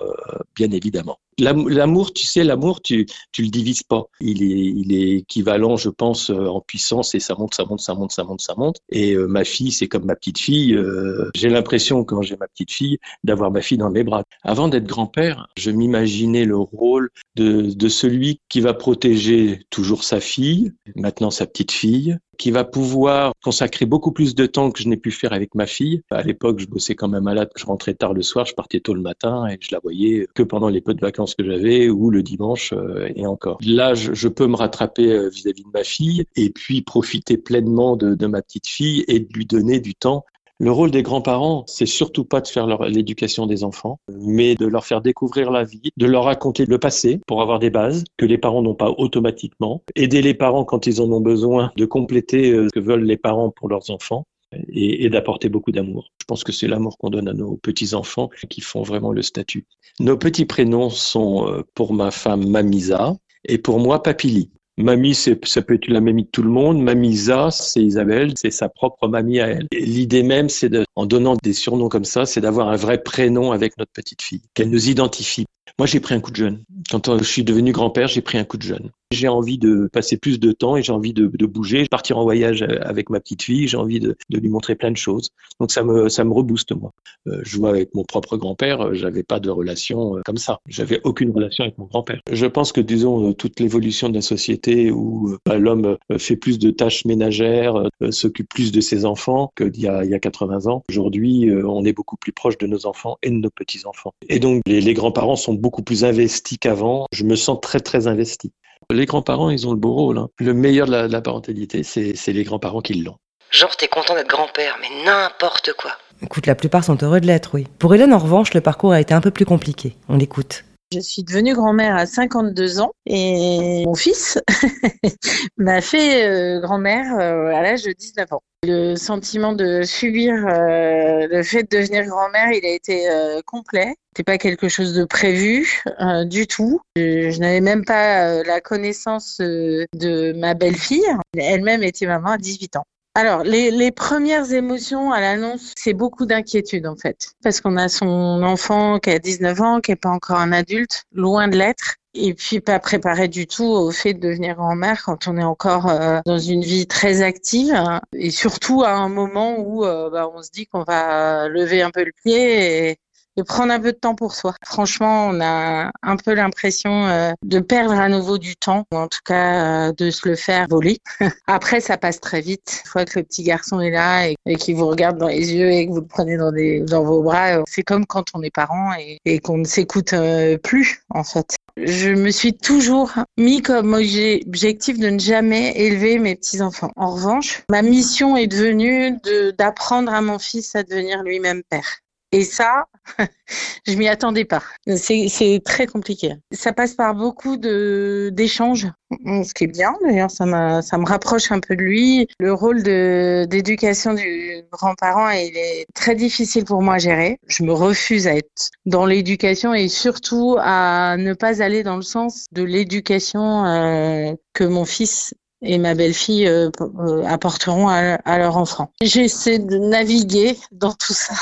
bien 0.55 0.71
évidemment. 0.73 1.19
L'amour, 1.41 2.13
tu 2.13 2.27
sais, 2.27 2.45
l'amour, 2.45 2.83
tu 2.83 3.07
tu 3.33 3.43
le 3.43 3.49
divises 3.49 3.83
pas. 3.83 4.05
Il 4.21 4.43
est 4.43 4.73
il 4.77 4.93
est 4.93 5.17
équivalent, 5.19 5.77
je 5.77 5.89
pense, 5.89 6.31
euh, 6.31 6.47
en 6.47 6.61
puissance 6.61 7.15
et 7.15 7.21
ça 7.21 7.35
monte, 7.35 7.55
ça 7.55 7.65
monte, 7.65 7.81
ça 7.81 7.95
monte, 7.95 8.13
ça 8.13 8.25
monte, 8.25 8.41
ça 8.41 8.55
monte. 8.57 8.77
Et 8.91 9.15
euh, 9.15 9.27
ma 9.27 9.45
fille, 9.45 9.73
c'est 9.73 9.89
comme 9.89 10.05
ma 10.05 10.17
petite 10.17 10.39
fille. 10.39 10.75
Euh, 10.75 11.31
j'ai 11.35 11.49
l'impression 11.49 12.05
quand 12.05 12.23
j'ai 12.23 12.37
ma 12.37 12.47
petite 12.47 12.71
fille 12.73 12.99
d'avoir 13.25 13.51
ma 13.51 13.63
fille 13.63 13.79
dans 13.79 13.91
mes 13.91 14.05
bras. 14.05 14.23
Avant 14.43 14.69
d'être 14.69 14.87
grand-père, 14.87 15.49
je 15.57 15.71
m'imaginais 15.71 16.45
le 16.45 16.57
rôle 16.57 17.11
de 17.37 17.73
de 17.75 17.89
celui 17.89 18.41
qui 18.49 18.61
va 18.61 18.75
protéger 18.75 19.61
toujours 19.71 20.05
sa 20.05 20.21
fille, 20.21 20.73
maintenant 20.95 21.31
sa 21.31 21.47
petite 21.47 21.73
fille, 21.73 22.19
qui 22.41 22.51
va 22.51 22.65
pouvoir 22.65 23.35
consacrer 23.45 23.85
beaucoup 23.85 24.13
plus 24.13 24.35
de 24.35 24.47
temps 24.47 24.71
que 24.71 24.83
je 24.83 24.89
n'ai 24.89 24.97
pu 24.97 25.11
faire 25.11 25.35
avec 25.35 25.55
ma 25.55 25.67
fille. 25.67 26.01
À 26.11 26.23
l'époque, 26.23 26.59
je 26.59 26.67
bossais 26.67 26.95
quand 26.95 27.07
même 27.07 27.25
malade, 27.25 27.51
je 27.55 27.67
rentrais 27.67 27.93
tard 27.93 28.15
le 28.15 28.23
soir, 28.23 28.47
je 28.47 28.55
partais 28.55 28.81
tôt 28.81 28.95
le 28.95 29.03
matin 29.03 29.47
et 29.47 29.59
je 29.61 29.69
la 29.73 29.79
voyais 29.79 30.27
que 30.35 30.43
pendant 30.43 30.71
les 30.71 30.81
peu 30.81 30.95
de 30.95 31.01
vacances 31.01 31.35
que 31.35 31.45
j'avais 31.45 31.91
ou 31.91 32.09
le 32.09 32.23
dimanche 32.23 32.73
euh, 32.73 33.13
et 33.15 33.27
encore. 33.27 33.59
Là, 33.63 33.93
je, 33.93 34.29
peux 34.29 34.47
me 34.47 34.57
rattraper 34.57 35.13
euh, 35.13 35.29
vis-à-vis 35.29 35.65
de 35.65 35.71
ma 35.75 35.85
fille 35.85 36.25
et 36.35 36.49
puis 36.49 36.81
profiter 36.81 37.37
pleinement 37.37 37.97
de, 37.97 38.15
de 38.15 38.27
ma 38.27 38.41
petite 38.41 38.67
fille 38.67 39.05
et 39.07 39.21
de 39.21 39.29
lui 39.35 39.45
donner 39.45 39.79
du 39.79 39.95
temps 39.95 40.25
le 40.61 40.71
rôle 40.71 40.91
des 40.91 41.03
grands-parents, 41.03 41.65
c'est 41.67 41.87
surtout 41.87 42.25
pas 42.25 42.43
de 42.43 42.47
faire 42.47 42.67
l'éducation 42.85 43.47
des 43.47 43.65
enfants, 43.65 43.99
mais 44.13 44.55
de 44.57 44.67
leur 44.67 44.85
faire 44.85 45.01
découvrir 45.01 45.51
la 45.51 45.65
vie, 45.65 45.91
de 45.97 46.05
leur 46.05 46.25
raconter 46.25 46.67
le 46.67 46.79
passé 46.79 47.19
pour 47.27 47.41
avoir 47.41 47.59
des 47.59 47.71
bases 47.71 48.05
que 48.19 48.27
les 48.27 48.37
parents 48.37 48.61
n'ont 48.61 48.75
pas 48.75 48.91
automatiquement, 48.91 49.83
aider 49.97 50.21
les 50.21 50.35
parents 50.35 50.67
quand 50.67 50.87
ils 50.87 51.01
en 51.01 51.11
ont 51.13 51.23
besoin, 51.23 51.73
de 51.77 51.87
compléter 51.87 52.51
euh, 52.51 52.67
ce 52.67 52.79
que 52.79 52.85
veulent 52.85 53.05
les 53.05 53.17
parents 53.17 53.51
pour 53.51 53.71
leurs 53.71 53.91
enfants 53.91 54.27
et, 54.69 55.09
d'apporter 55.09 55.49
beaucoup 55.49 55.73
d'amour. 55.73 56.11
Je 56.21 56.27
pense 56.27 56.45
que 56.45 56.53
c'est 56.53 56.69
l'amour 56.69 56.99
qu'on 56.99 57.09
donne 57.09 57.29
à 57.29 57.33
nos 57.33 57.57
petits-enfants 57.57 58.29
qui 58.51 58.61
font 58.61 58.83
vraiment 58.83 59.13
le 59.13 59.23
statut. 59.23 59.65
Nos 59.99 60.19
petits 60.19 60.45
prénoms 60.45 60.91
sont 60.91 61.49
euh, 61.49 61.63
pour 61.75 61.95
ma 61.95 62.11
femme 62.11 62.47
Mamisa 62.47 63.17
et 63.45 63.57
pour 63.57 63.79
moi 63.79 64.03
Papili. 64.03 64.51
Mamie, 64.83 65.15
ça 65.15 65.63
peut 65.63 65.75
être 65.75 65.89
la 65.89 66.01
mamie 66.01 66.25
de 66.25 66.29
tout 66.31 66.43
le 66.43 66.51
monde. 66.51 66.83
Mamisa, 66.83 67.51
c'est 67.51 67.83
Isabelle, 67.83 68.33
c'est 68.37 68.51
sa 68.51 68.69
propre 68.69 69.09
mamie 69.09 69.41
à 69.41 69.49
elle. 69.49 69.67
L'idée 69.73 70.23
même, 70.23 70.49
c'est 70.49 70.69
de, 70.69 70.85
en 70.97 71.07
donnant 71.07 71.37
des 71.43 71.53
surnoms 71.53 71.89
comme 71.89 72.05
ça, 72.05 72.27
c'est 72.27 72.41
d'avoir 72.41 72.69
un 72.69 72.77
vrai 72.77 73.03
prénom 73.03 73.53
avec 73.53 73.77
notre 73.79 73.93
petite 73.93 74.23
fille, 74.23 74.43
qu'elle 74.55 74.71
nous 74.71 74.89
identifie. 74.89 75.47
Moi, 75.79 75.87
j'ai 75.87 76.01
pris 76.01 76.15
un 76.15 76.21
coup 76.21 76.31
de 76.31 76.37
jeune. 76.37 76.63
Quand 76.91 77.09
euh, 77.09 77.19
je 77.19 77.25
suis 77.25 77.45
devenu 77.45 77.73
grand-père, 77.73 78.09
j'ai 78.09 78.21
pris 78.21 78.39
un 78.39 78.45
coup 78.45 78.57
de 78.57 78.63
jeune. 78.63 78.91
J'ai 79.13 79.27
envie 79.27 79.59
de 79.59 79.89
passer 79.93 80.17
plus 80.17 80.39
de 80.39 80.53
temps 80.53 80.77
et 80.77 80.85
j'ai 80.85 80.93
envie 80.93 81.13
de, 81.13 81.27
de, 81.27 81.47
bouger, 81.47 81.87
partir 81.91 82.19
en 82.19 82.23
voyage 82.23 82.63
euh, 82.63 82.79
avec 82.83 83.11
ma 83.11 83.19
petite 83.19 83.43
fille. 83.43 83.67
J'ai 83.67 83.77
envie 83.77 83.99
de, 83.99 84.17
lui 84.31 84.49
montrer 84.49 84.77
plein 84.77 84.93
de 84.93 84.97
choses. 84.97 85.31
Donc 85.59 85.73
ça 85.73 85.83
me 85.83 86.09
ça 86.09 86.23
me 86.23 86.33
rebooste 86.33 86.71
moi. 86.73 86.93
Euh, 87.27 87.41
je 87.43 87.57
vois 87.57 87.71
avec 87.71 87.93
mon 87.93 88.05
propre 88.05 88.37
grand-père, 88.37 88.81
euh, 88.81 88.95
j'avais 88.95 89.25
pas 89.25 89.41
de 89.41 89.51
relation 89.51 90.15
comme 90.25 90.37
ça. 90.37 90.61
J'avais 90.69 91.01
aucune 91.03 91.33
relation 91.33 91.65
avec 91.65 91.77
mon 91.77 91.87
grand-père. 91.87 92.21
Je 92.31 92.47
pense 92.47 92.71
que 92.71 92.81
disons 92.81 93.33
toute 93.33 93.59
l'évolution 93.59 94.11
de 94.11 94.15
la 94.15 94.23
société 94.23 94.93
où 94.93 95.37
bah, 95.45 95.59
l'homme 95.59 95.97
fait 96.19 96.37
plus 96.37 96.61
de 96.61 96.71
tâches 96.71 97.05
ménagères, 97.05 97.83
s'occupe 98.11 98.49
plus 98.49 98.71
de 98.71 98.81
ses 98.81 99.05
enfants 99.05 99.53
qu'il 99.57 99.81
y 99.81 99.89
a 99.89 100.05
il 100.05 100.11
y 100.11 100.15
a 100.15 100.21
80 100.21 100.67
ans. 100.67 100.85
Aujourd'hui, 100.89 101.51
on 101.65 101.85
est 101.85 101.93
beaucoup 101.93 102.17
plus 102.17 102.33
proche 102.33 102.59
de 102.59 102.69
nos 102.69 102.87
enfants 102.87 103.19
et 103.25 103.31
de 103.31 103.37
nos 103.37 103.51
petits 103.51 103.87
enfants. 103.87 104.13
Et 104.29 104.39
donc 104.39 104.63
les, 104.67 104.81
les 104.81 104.95
grands-parents 104.95 105.37
sont 105.37 105.55
beaucoup 105.55 105.83
plus 105.83 106.05
investis 106.05 106.59
qu'avant. 106.59 107.07
Je 107.13 107.25
me 107.25 107.35
sens 107.35 107.59
très 107.61 107.81
très 107.81 108.07
investi. 108.07 108.53
Les 108.91 109.07
grands-parents, 109.07 109.51
ils 109.51 109.67
ont 109.67 109.73
le 109.73 109.79
beau 109.79 109.93
rôle. 109.93 110.19
Hein. 110.19 110.29
Le 110.39 110.53
meilleur 110.55 110.87
de 110.87 110.93
la, 110.93 111.21
parentalité, 111.21 111.83
c'est 111.83 112.33
les 112.33 112.45
grands-parents 112.45 112.81
qui 112.81 112.95
l'ont. 112.95 113.17
Genre, 113.51 113.77
t'es 113.77 113.89
content 113.89 114.15
d'être 114.15 114.29
grand-père, 114.29 114.79
mais 114.81 115.05
n'importe 115.05 115.73
quoi. 115.77 115.93
Écoute, 116.23 116.47
la 116.47 116.55
plupart 116.55 116.85
sont 116.85 117.03
heureux 117.03 117.21
de 117.21 117.27
l'être, 117.27 117.55
oui. 117.55 117.67
Pour 117.79 117.95
Hélène, 117.95 118.13
en 118.13 118.19
revanche, 118.19 118.55
le 118.55 118.61
parcours 118.61 118.93
a 118.93 119.01
été 119.01 119.15
un 119.15 119.21
peu 119.21 119.31
plus 119.31 119.45
compliqué. 119.45 119.97
On 120.09 120.17
l'écoute. 120.17 120.65
Je 120.93 120.99
suis 120.99 121.23
devenue 121.23 121.55
grand-mère 121.55 121.95
à 121.95 122.05
52 122.05 122.81
ans 122.81 122.93
et 123.07 123.85
mon 123.87 123.95
fils 123.95 124.41
m'a 125.57 125.81
fait 125.81 126.27
euh, 126.27 126.61
grand-mère 126.61 127.15
euh, 127.15 127.55
à 127.55 127.63
l'âge 127.63 127.85
de 127.85 127.93
19 127.93 128.33
ans. 128.33 128.43
Le 128.65 128.97
sentiment 128.97 129.53
de 129.53 129.83
subir 129.83 130.35
euh, 130.35 131.29
le 131.31 131.43
fait 131.45 131.63
de 131.63 131.79
devenir 131.79 132.07
grand-mère, 132.07 132.51
il 132.51 132.67
a 132.67 132.71
été 132.71 133.09
complet. 133.47 133.95
C'était 134.09 134.25
pas 134.25 134.39
quelque 134.39 134.69
chose 134.69 134.93
de 134.93 135.05
prévu 135.05 135.81
du 136.25 136.49
tout. 136.49 136.81
Je, 136.97 137.31
je 137.31 137.39
n'avais 137.39 137.61
même 137.61 137.85
pas 137.85 138.43
la 138.43 138.61
connaissance 138.61 139.39
de 139.41 140.33
ma 140.33 140.55
belle-fille. 140.55 141.07
Elle-même 141.39 141.85
était 141.85 142.07
maman 142.07 142.31
à 142.31 142.39
18 142.39 142.77
ans. 142.77 142.87
Alors, 143.17 143.43
les, 143.43 143.73
les, 143.73 143.91
premières 143.91 144.53
émotions 144.53 145.11
à 145.11 145.21
l'annonce, 145.21 145.73
c'est 145.77 145.95
beaucoup 145.95 146.27
d'inquiétude 146.27 146.87
en 146.87 146.95
fait. 146.95 147.33
Parce 147.43 147.61
qu'on 147.61 147.77
a 147.77 147.89
son 147.89 148.07
enfant 148.45 149.01
qui 149.01 149.11
a 149.11 149.19
19 149.19 149.61
ans, 149.61 149.81
qui 149.81 149.91
n'est 149.91 149.97
pas 149.97 150.11
encore 150.11 150.37
un 150.37 150.53
adulte, 150.53 151.05
loin 151.13 151.49
de 151.49 151.57
l'être. 151.57 151.97
Et 152.15 152.35
puis 152.35 152.61
pas 152.61 152.79
préparé 152.81 153.29
du 153.29 153.47
tout 153.47 153.65
au 153.65 153.93
fait 153.93 154.15
de 154.15 154.21
devenir 154.21 154.57
grand-mère 154.57 155.03
quand 155.05 155.29
on 155.29 155.37
est 155.37 155.45
encore 155.45 155.89
euh, 155.89 156.21
dans 156.27 156.39
une 156.39 156.63
vie 156.63 156.87
très 156.87 157.23
active. 157.23 157.73
Et 158.13 158.31
surtout 158.31 158.83
à 158.83 158.93
un 158.93 159.09
moment 159.09 159.57
où 159.59 159.85
euh, 159.85 160.11
bah, 160.11 160.29
on 160.33 160.43
se 160.43 160.51
dit 160.51 160.67
qu'on 160.67 160.83
va 160.83 161.49
lever 161.49 161.83
un 161.83 161.91
peu 161.91 162.05
le 162.05 162.13
pied 162.25 162.91
et, 162.91 162.99
de 163.37 163.43
prendre 163.43 163.73
un 163.73 163.81
peu 163.81 163.93
de 163.93 163.99
temps 163.99 164.15
pour 164.15 164.35
soi. 164.35 164.55
Franchement, 164.65 165.29
on 165.29 165.41
a 165.41 165.91
un 166.03 166.17
peu 166.17 166.35
l'impression 166.35 167.07
euh, 167.07 167.33
de 167.45 167.61
perdre 167.61 167.93
à 167.93 168.09
nouveau 168.09 168.39
du 168.39 168.57
temps, 168.57 168.85
ou 168.93 168.97
en 168.97 169.09
tout 169.09 169.21
cas 169.25 169.89
euh, 169.89 169.93
de 169.93 170.11
se 170.11 170.29
le 170.29 170.37
faire 170.37 170.67
voler. 170.69 170.99
Après, 171.47 171.81
ça 171.81 171.97
passe 171.97 172.21
très 172.21 172.41
vite. 172.41 172.83
Une 172.85 172.91
fois 172.91 173.05
que 173.05 173.19
le 173.19 173.25
petit 173.25 173.43
garçon 173.43 173.81
est 173.81 173.91
là 173.91 174.29
et, 174.29 174.57
qu'il 174.57 174.77
vous 174.77 174.87
regarde 174.87 175.19
dans 175.19 175.29
les 175.29 175.55
yeux 175.55 175.71
et 175.71 175.87
que 175.87 175.93
vous 175.93 176.01
le 176.01 176.07
prenez 176.07 176.37
dans, 176.37 177.05
vos 177.05 177.23
bras, 177.23 177.59
euh, 177.59 177.63
c'est 177.67 177.83
comme 177.83 178.07
quand 178.07 178.25
on 178.35 178.43
est 178.43 178.51
parent 178.51 178.93
et, 179.25 179.39
qu'on 179.41 179.59
ne 179.59 179.65
s'écoute 179.65 180.15
plus, 180.63 181.03
en 181.11 181.25
fait. 181.25 181.57
Je 181.77 182.11
me 182.11 182.31
suis 182.31 182.53
toujours 182.53 183.13
mis 183.39 183.63
comme 183.63 183.95
objectif 183.95 184.99
de 184.99 185.09
ne 185.09 185.19
jamais 185.19 185.73
élever 185.77 186.19
mes 186.19 186.35
petits-enfants. 186.35 186.91
En 186.97 187.15
revanche, 187.15 187.63
ma 187.71 187.83
mission 187.83 188.37
est 188.37 188.49
devenue 188.49 189.13
de- 189.25 189.53
d'apprendre 189.53 190.13
à 190.13 190.21
mon 190.21 190.39
fils 190.39 190.75
à 190.75 190.83
devenir 190.83 191.23
lui-même 191.23 191.63
père. 191.71 192.01
Et 192.33 192.45
ça, 192.45 192.87
je 193.87 193.95
m'y 193.95 194.07
attendais 194.07 194.45
pas. 194.45 194.63
C'est 194.97 195.63
très 195.65 195.87
compliqué. 195.87 196.35
Ça 196.53 196.73
passe 196.73 196.95
par 196.95 197.15
beaucoup 197.15 197.57
d'échanges, 197.57 198.87
ce 199.11 199.53
qui 199.53 199.65
est 199.65 199.67
bien. 199.67 199.95
D'ailleurs, 200.05 200.31
ça 200.31 200.45
ça 200.83 200.99
me 200.99 201.07
rapproche 201.07 201.51
un 201.51 201.61
peu 201.61 201.75
de 201.75 201.83
lui. 201.83 202.29
Le 202.39 202.53
rôle 202.53 202.83
d'éducation 202.83 204.15
du 204.15 204.63
grand-parent, 204.71 205.31
il 205.31 205.57
est 205.57 205.87
très 205.95 206.15
difficile 206.15 206.65
pour 206.65 206.83
moi 206.83 206.95
à 206.95 206.99
gérer. 206.99 207.39
Je 207.49 207.65
me 207.65 207.73
refuse 207.73 208.29
à 208.29 208.37
être 208.37 208.71
dans 208.87 209.07
l'éducation 209.07 209.75
et 209.75 209.89
surtout 209.89 210.57
à 210.61 211.17
ne 211.19 211.35
pas 211.35 211.63
aller 211.63 211.83
dans 211.83 211.97
le 211.97 212.03
sens 212.03 212.47
de 212.53 212.63
l'éducation 212.63 213.65
euh, 213.65 214.33
que 214.53 214.65
mon 214.65 214.85
fils 214.85 215.35
et 215.63 215.79
ma 215.79 215.95
belle-fille 215.95 216.47
euh, 216.47 216.71
euh, 216.81 217.25
apporteront 217.27 217.89
à, 217.89 218.15
à 218.25 218.39
leur 218.39 218.57
enfant. 218.57 218.93
J'essaie 219.03 219.59
de 219.59 219.77
naviguer 219.77 220.57
dans 220.73 220.93
tout 220.93 221.13
ça. 221.13 221.35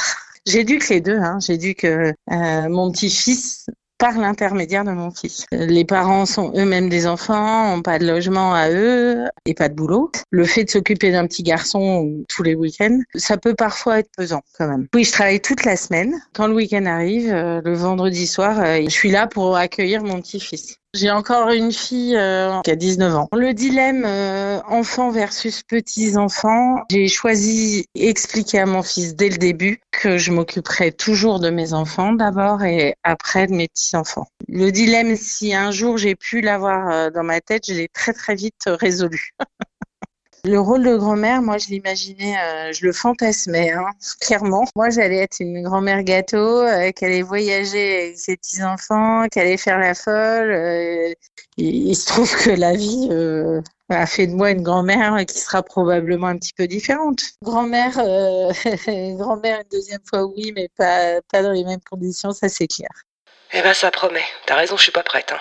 J'éduque 0.49 0.89
les 0.89 1.01
deux. 1.01 1.19
Hein. 1.19 1.39
J'éduque 1.41 1.85
euh, 1.85 2.13
mon 2.27 2.91
petit-fils 2.91 3.67
par 3.99 4.17
l'intermédiaire 4.17 4.85
de 4.85 4.93
mon 4.93 5.11
fils. 5.11 5.45
Les 5.51 5.85
parents 5.85 6.25
sont 6.25 6.53
eux-mêmes 6.57 6.89
des 6.89 7.07
enfants, 7.07 7.75
ont 7.75 7.83
pas 7.83 7.99
de 7.99 8.07
logement 8.07 8.55
à 8.55 8.71
eux 8.71 9.25
et 9.45 9.55
pas 9.55 9.69
de 9.69 9.75
boulot. 9.75 10.11
Le 10.31 10.45
fait 10.45 10.65
de 10.65 10.71
s'occuper 10.71 11.11
d'un 11.11 11.27
petit 11.27 11.43
garçon 11.43 12.25
tous 12.29 12.45
les 12.45 12.55
week-ends, 12.55 13.01
ça 13.17 13.37
peut 13.37 13.55
parfois 13.55 13.99
être 13.99 14.11
pesant 14.17 14.41
quand 14.57 14.69
même. 14.69 14.87
Oui, 14.95 15.03
je 15.05 15.13
travaille 15.13 15.41
toute 15.41 15.65
la 15.65 15.77
semaine. 15.77 16.15
Quand 16.33 16.47
le 16.47 16.55
week-end 16.55 16.87
arrive, 16.87 17.33
euh, 17.33 17.61
le 17.65 17.75
vendredi 17.75 18.29
soir, 18.29 18.61
euh, 18.61 18.81
je 18.85 18.91
suis 18.91 19.11
là 19.11 19.27
pour 19.27 19.57
accueillir 19.57 20.05
mon 20.05 20.21
petit-fils. 20.21 20.79
J'ai 20.99 21.13
encore 21.13 21.51
une 21.51 21.71
fille 21.71 22.17
euh, 22.17 22.61
qui 22.63 22.73
a 22.73 22.75
19 22.75 23.15
ans. 23.15 23.29
Le 23.33 23.55
dilemme 23.55 24.03
euh, 24.05 24.61
enfant 24.69 25.13
versus 25.13 25.63
petits-enfants, 25.63 26.83
j'ai 26.91 27.07
choisi 27.07 27.87
expliquer 27.95 28.59
à 28.59 28.67
mon 28.67 28.83
fils 28.83 29.15
dès 29.15 29.29
le 29.29 29.37
début 29.37 29.81
que 29.93 30.19
je 30.19 30.33
m'occuperais 30.33 30.91
toujours 30.91 31.39
de 31.39 31.51
mes 31.51 31.73
enfants 31.73 32.13
d'abord 32.13 32.65
et 32.65 32.97
après 33.05 33.47
de 33.47 33.55
mes 33.55 33.69
petits-enfants. 33.69 34.27
Le 34.49 34.73
dilemme, 34.73 35.15
si 35.15 35.55
un 35.55 35.71
jour 35.71 35.99
j'ai 35.99 36.17
pu 36.17 36.41
l'avoir 36.41 36.91
euh, 36.91 37.11
dans 37.11 37.23
ma 37.23 37.41
tête, 37.41 37.69
je 37.69 37.75
l'ai 37.75 37.89
très 37.89 38.13
très 38.13 38.35
vite 38.35 38.65
euh, 38.67 38.75
résolu. 38.75 39.31
Le 40.45 40.61
rôle 40.61 40.85
de 40.85 40.97
grand-mère, 40.97 41.43
moi, 41.43 41.59
je 41.59 41.69
l'imaginais, 41.69 42.37
euh, 42.39 42.73
je 42.73 42.87
le 42.87 42.93
fantasmais, 42.93 43.73
hein, 43.73 43.87
clairement. 44.21 44.65
Moi, 44.77 44.91
j'allais 44.91 45.19
être 45.19 45.41
une 45.41 45.63
grand-mère 45.63 46.03
gâteau, 46.05 46.63
euh, 46.63 46.91
qui 46.93 47.05
allait 47.05 47.23
voyager 47.23 48.03
avec 48.05 48.19
ses 48.19 48.37
petits-enfants, 48.37 49.27
qui 49.29 49.41
allait 49.41 49.57
faire 49.57 49.79
la 49.79 49.95
folle. 49.95 50.51
euh, 50.51 51.13
il, 51.57 51.89
il 51.89 51.97
se 51.97 52.07
trouve 52.07 52.35
que 52.37 52.51
la 52.51 52.73
vie 52.73 53.09
euh, 53.11 53.61
a 53.89 54.07
fait 54.07 54.27
de 54.29 54.33
moi 54.33 54.51
une 54.51 54.63
grand-mère 54.63 55.17
qui 55.27 55.39
sera 55.39 55.63
probablement 55.63 56.29
un 56.29 56.37
petit 56.39 56.53
peu 56.53 56.67
différente. 56.67 57.21
Grand-mère, 57.43 57.99
euh, 57.99 58.53
grand-mère 59.17 59.59
une 59.59 59.69
deuxième 59.73 60.01
fois, 60.09 60.25
oui, 60.25 60.53
mais 60.55 60.69
pas, 60.77 61.21
pas 61.33 61.43
dans 61.43 61.53
les 61.53 61.65
mêmes 61.65 61.81
conditions, 61.91 62.33
ça 62.33 62.49
c'est 62.49 62.69
clair. 62.69 62.91
Eh 63.53 63.63
ben, 63.63 63.75
ça 63.75 63.91
promet. 63.91 64.25
T'as 64.47 64.57
raison, 64.57 64.77
je 64.77 64.83
suis 64.85 64.93
pas 64.93 65.03
prête. 65.03 65.33
Hein. 65.33 65.41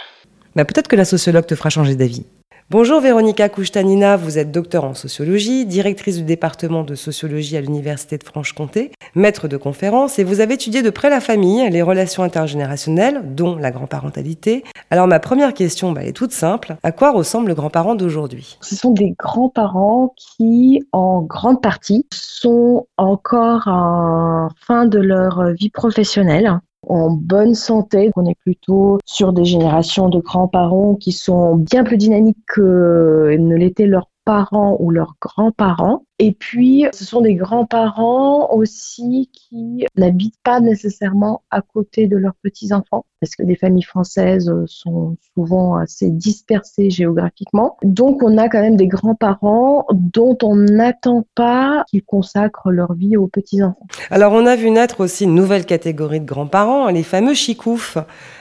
Bah, 0.56 0.66
peut-être 0.66 0.88
que 0.88 0.96
la 0.96 1.06
sociologue 1.06 1.46
te 1.46 1.56
fera 1.56 1.70
changer 1.70 1.96
d'avis. 1.96 2.26
Bonjour 2.70 3.00
Véronica 3.00 3.48
Kouchtanina, 3.48 4.18
vous 4.18 4.38
êtes 4.38 4.52
docteur 4.52 4.84
en 4.84 4.94
sociologie, 4.94 5.66
directrice 5.66 6.18
du 6.18 6.26
département 6.26 6.84
de 6.84 6.96
sociologie 6.96 7.56
à 7.56 7.62
l'Université 7.62 8.18
de 8.18 8.26
Franche-Comté, 8.26 8.92
maître 9.16 9.48
de 9.48 9.56
conférences 9.56 10.20
et 10.20 10.26
vous 10.26 10.42
avez 10.42 10.56
étudié 10.56 10.82
de 10.82 10.90
près 10.90 11.10
la 11.10 11.22
famille, 11.22 11.66
les 11.70 11.82
relations 11.82 12.24
intergénérationnelles, 12.24 13.22
dont 13.24 13.56
la 13.56 13.72
grand-parentalité. 13.72 14.66
Alors 14.92 15.08
ma 15.08 15.22
première 15.22 15.54
question 15.54 15.94
bah, 15.94 16.04
est 16.04 16.12
toute 16.12 16.34
simple, 16.34 16.76
à 16.84 16.92
quoi 16.92 17.14
ressemble 17.14 17.48
le 17.48 17.56
grand-parent 17.56 17.96
d'aujourd'hui? 17.96 18.58
Ce 18.60 18.76
sont 18.76 18.92
des 18.92 19.16
grands-parents 19.18 20.14
qui, 20.18 20.86
en 20.92 21.22
grande 21.22 21.62
partie, 21.62 22.06
sont 22.12 22.86
encore 22.98 23.70
en 23.70 24.50
fin 24.60 24.86
de 24.86 25.00
leur 25.00 25.54
vie 25.54 25.70
professionnelle 25.70 26.60
en 26.84 27.12
bonne 27.12 27.56
santé. 27.56 28.12
On 28.16 28.26
est 28.26 28.40
plutôt 28.40 28.98
sur 29.06 29.34
des 29.34 29.46
générations 29.46 30.10
de 30.10 30.20
grands-parents 30.20 30.96
qui 30.96 31.12
sont 31.12 31.56
bien 31.56 31.84
plus 31.84 31.98
dynamiques 31.98 32.38
que 32.48 33.36
ne 33.38 33.56
l'étaient 33.56 33.86
leurs 33.86 34.10
parents 34.26 34.78
ou 34.80 34.92
leurs 34.92 35.16
grands-parents. 35.22 36.07
Et 36.20 36.32
puis, 36.32 36.86
ce 36.94 37.06
sont 37.06 37.22
des 37.22 37.36
grands-parents 37.36 38.54
aussi 38.54 39.30
qui 39.32 39.86
n'habitent 39.96 40.40
pas 40.44 40.60
nécessairement 40.60 41.44
à 41.52 41.62
côté 41.62 42.08
de 42.08 42.18
leurs 42.18 42.36
petits-enfants, 42.42 43.06
parce 43.22 43.36
que 43.36 43.44
les 43.44 43.56
familles 43.56 43.84
françaises 43.84 44.52
sont 44.66 45.16
souvent 45.36 45.76
assez 45.76 46.10
dispersées 46.10 46.90
géographiquement. 46.90 47.78
Donc, 47.84 48.24
on 48.24 48.38
a 48.38 48.50
quand 48.50 48.62
même 48.62 48.78
des 48.78 48.88
grands-parents 48.88 49.86
dont 49.94 50.38
on 50.42 50.56
n'attend 50.56 51.26
pas 51.36 51.84
qu'ils 51.90 52.04
consacrent 52.04 52.72
leur 52.72 52.94
vie 52.94 53.18
aux 53.18 53.28
petits-enfants. 53.28 53.86
Alors 54.10 54.34
on 54.34 54.46
a 54.46 54.56
vu 54.56 54.72
naître 54.72 55.02
aussi 55.02 55.26
une 55.26 55.36
nouvelle 55.36 55.66
catégorie 55.66 56.20
de 56.20 56.26
grands-parents, 56.26 56.88
les 56.88 57.04
fameux 57.04 57.34
chicoufs. 57.34 57.98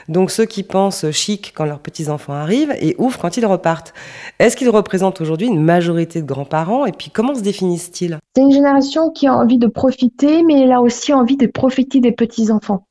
Donc 0.09 0.31
ceux 0.31 0.45
qui 0.45 0.63
pensent 0.63 1.11
chic 1.11 1.53
quand 1.57 1.65
leurs 1.65 1.81
petits-enfants 1.81 2.33
arrivent 2.33 2.75
et 2.81 2.95
ouf 2.99 3.17
quand 3.17 3.37
ils 3.37 3.47
repartent. 3.47 3.93
Est-ce 4.39 4.57
qu'ils 4.57 4.71
représentent 4.71 5.21
aujourd'hui 5.21 5.49
une 5.49 5.61
majorité 5.61 6.23
de 6.23 6.27
grands-parents 6.27 6.87
et 6.87 6.93
puis 6.93 7.11
comment 7.11 7.35
se 7.35 7.43
C'est 7.75 8.43
une 8.43 8.53
génération 8.53 9.11
qui 9.11 9.27
a 9.27 9.35
envie 9.35 9.59
de 9.59 9.67
profiter, 9.67 10.43
mais 10.43 10.61
elle 10.61 10.73
a 10.73 10.81
aussi 10.81 11.13
envie 11.13 11.37
de 11.37 11.47
profiter 11.47 12.01
des 12.01 12.13
petits-enfants. 12.13 12.87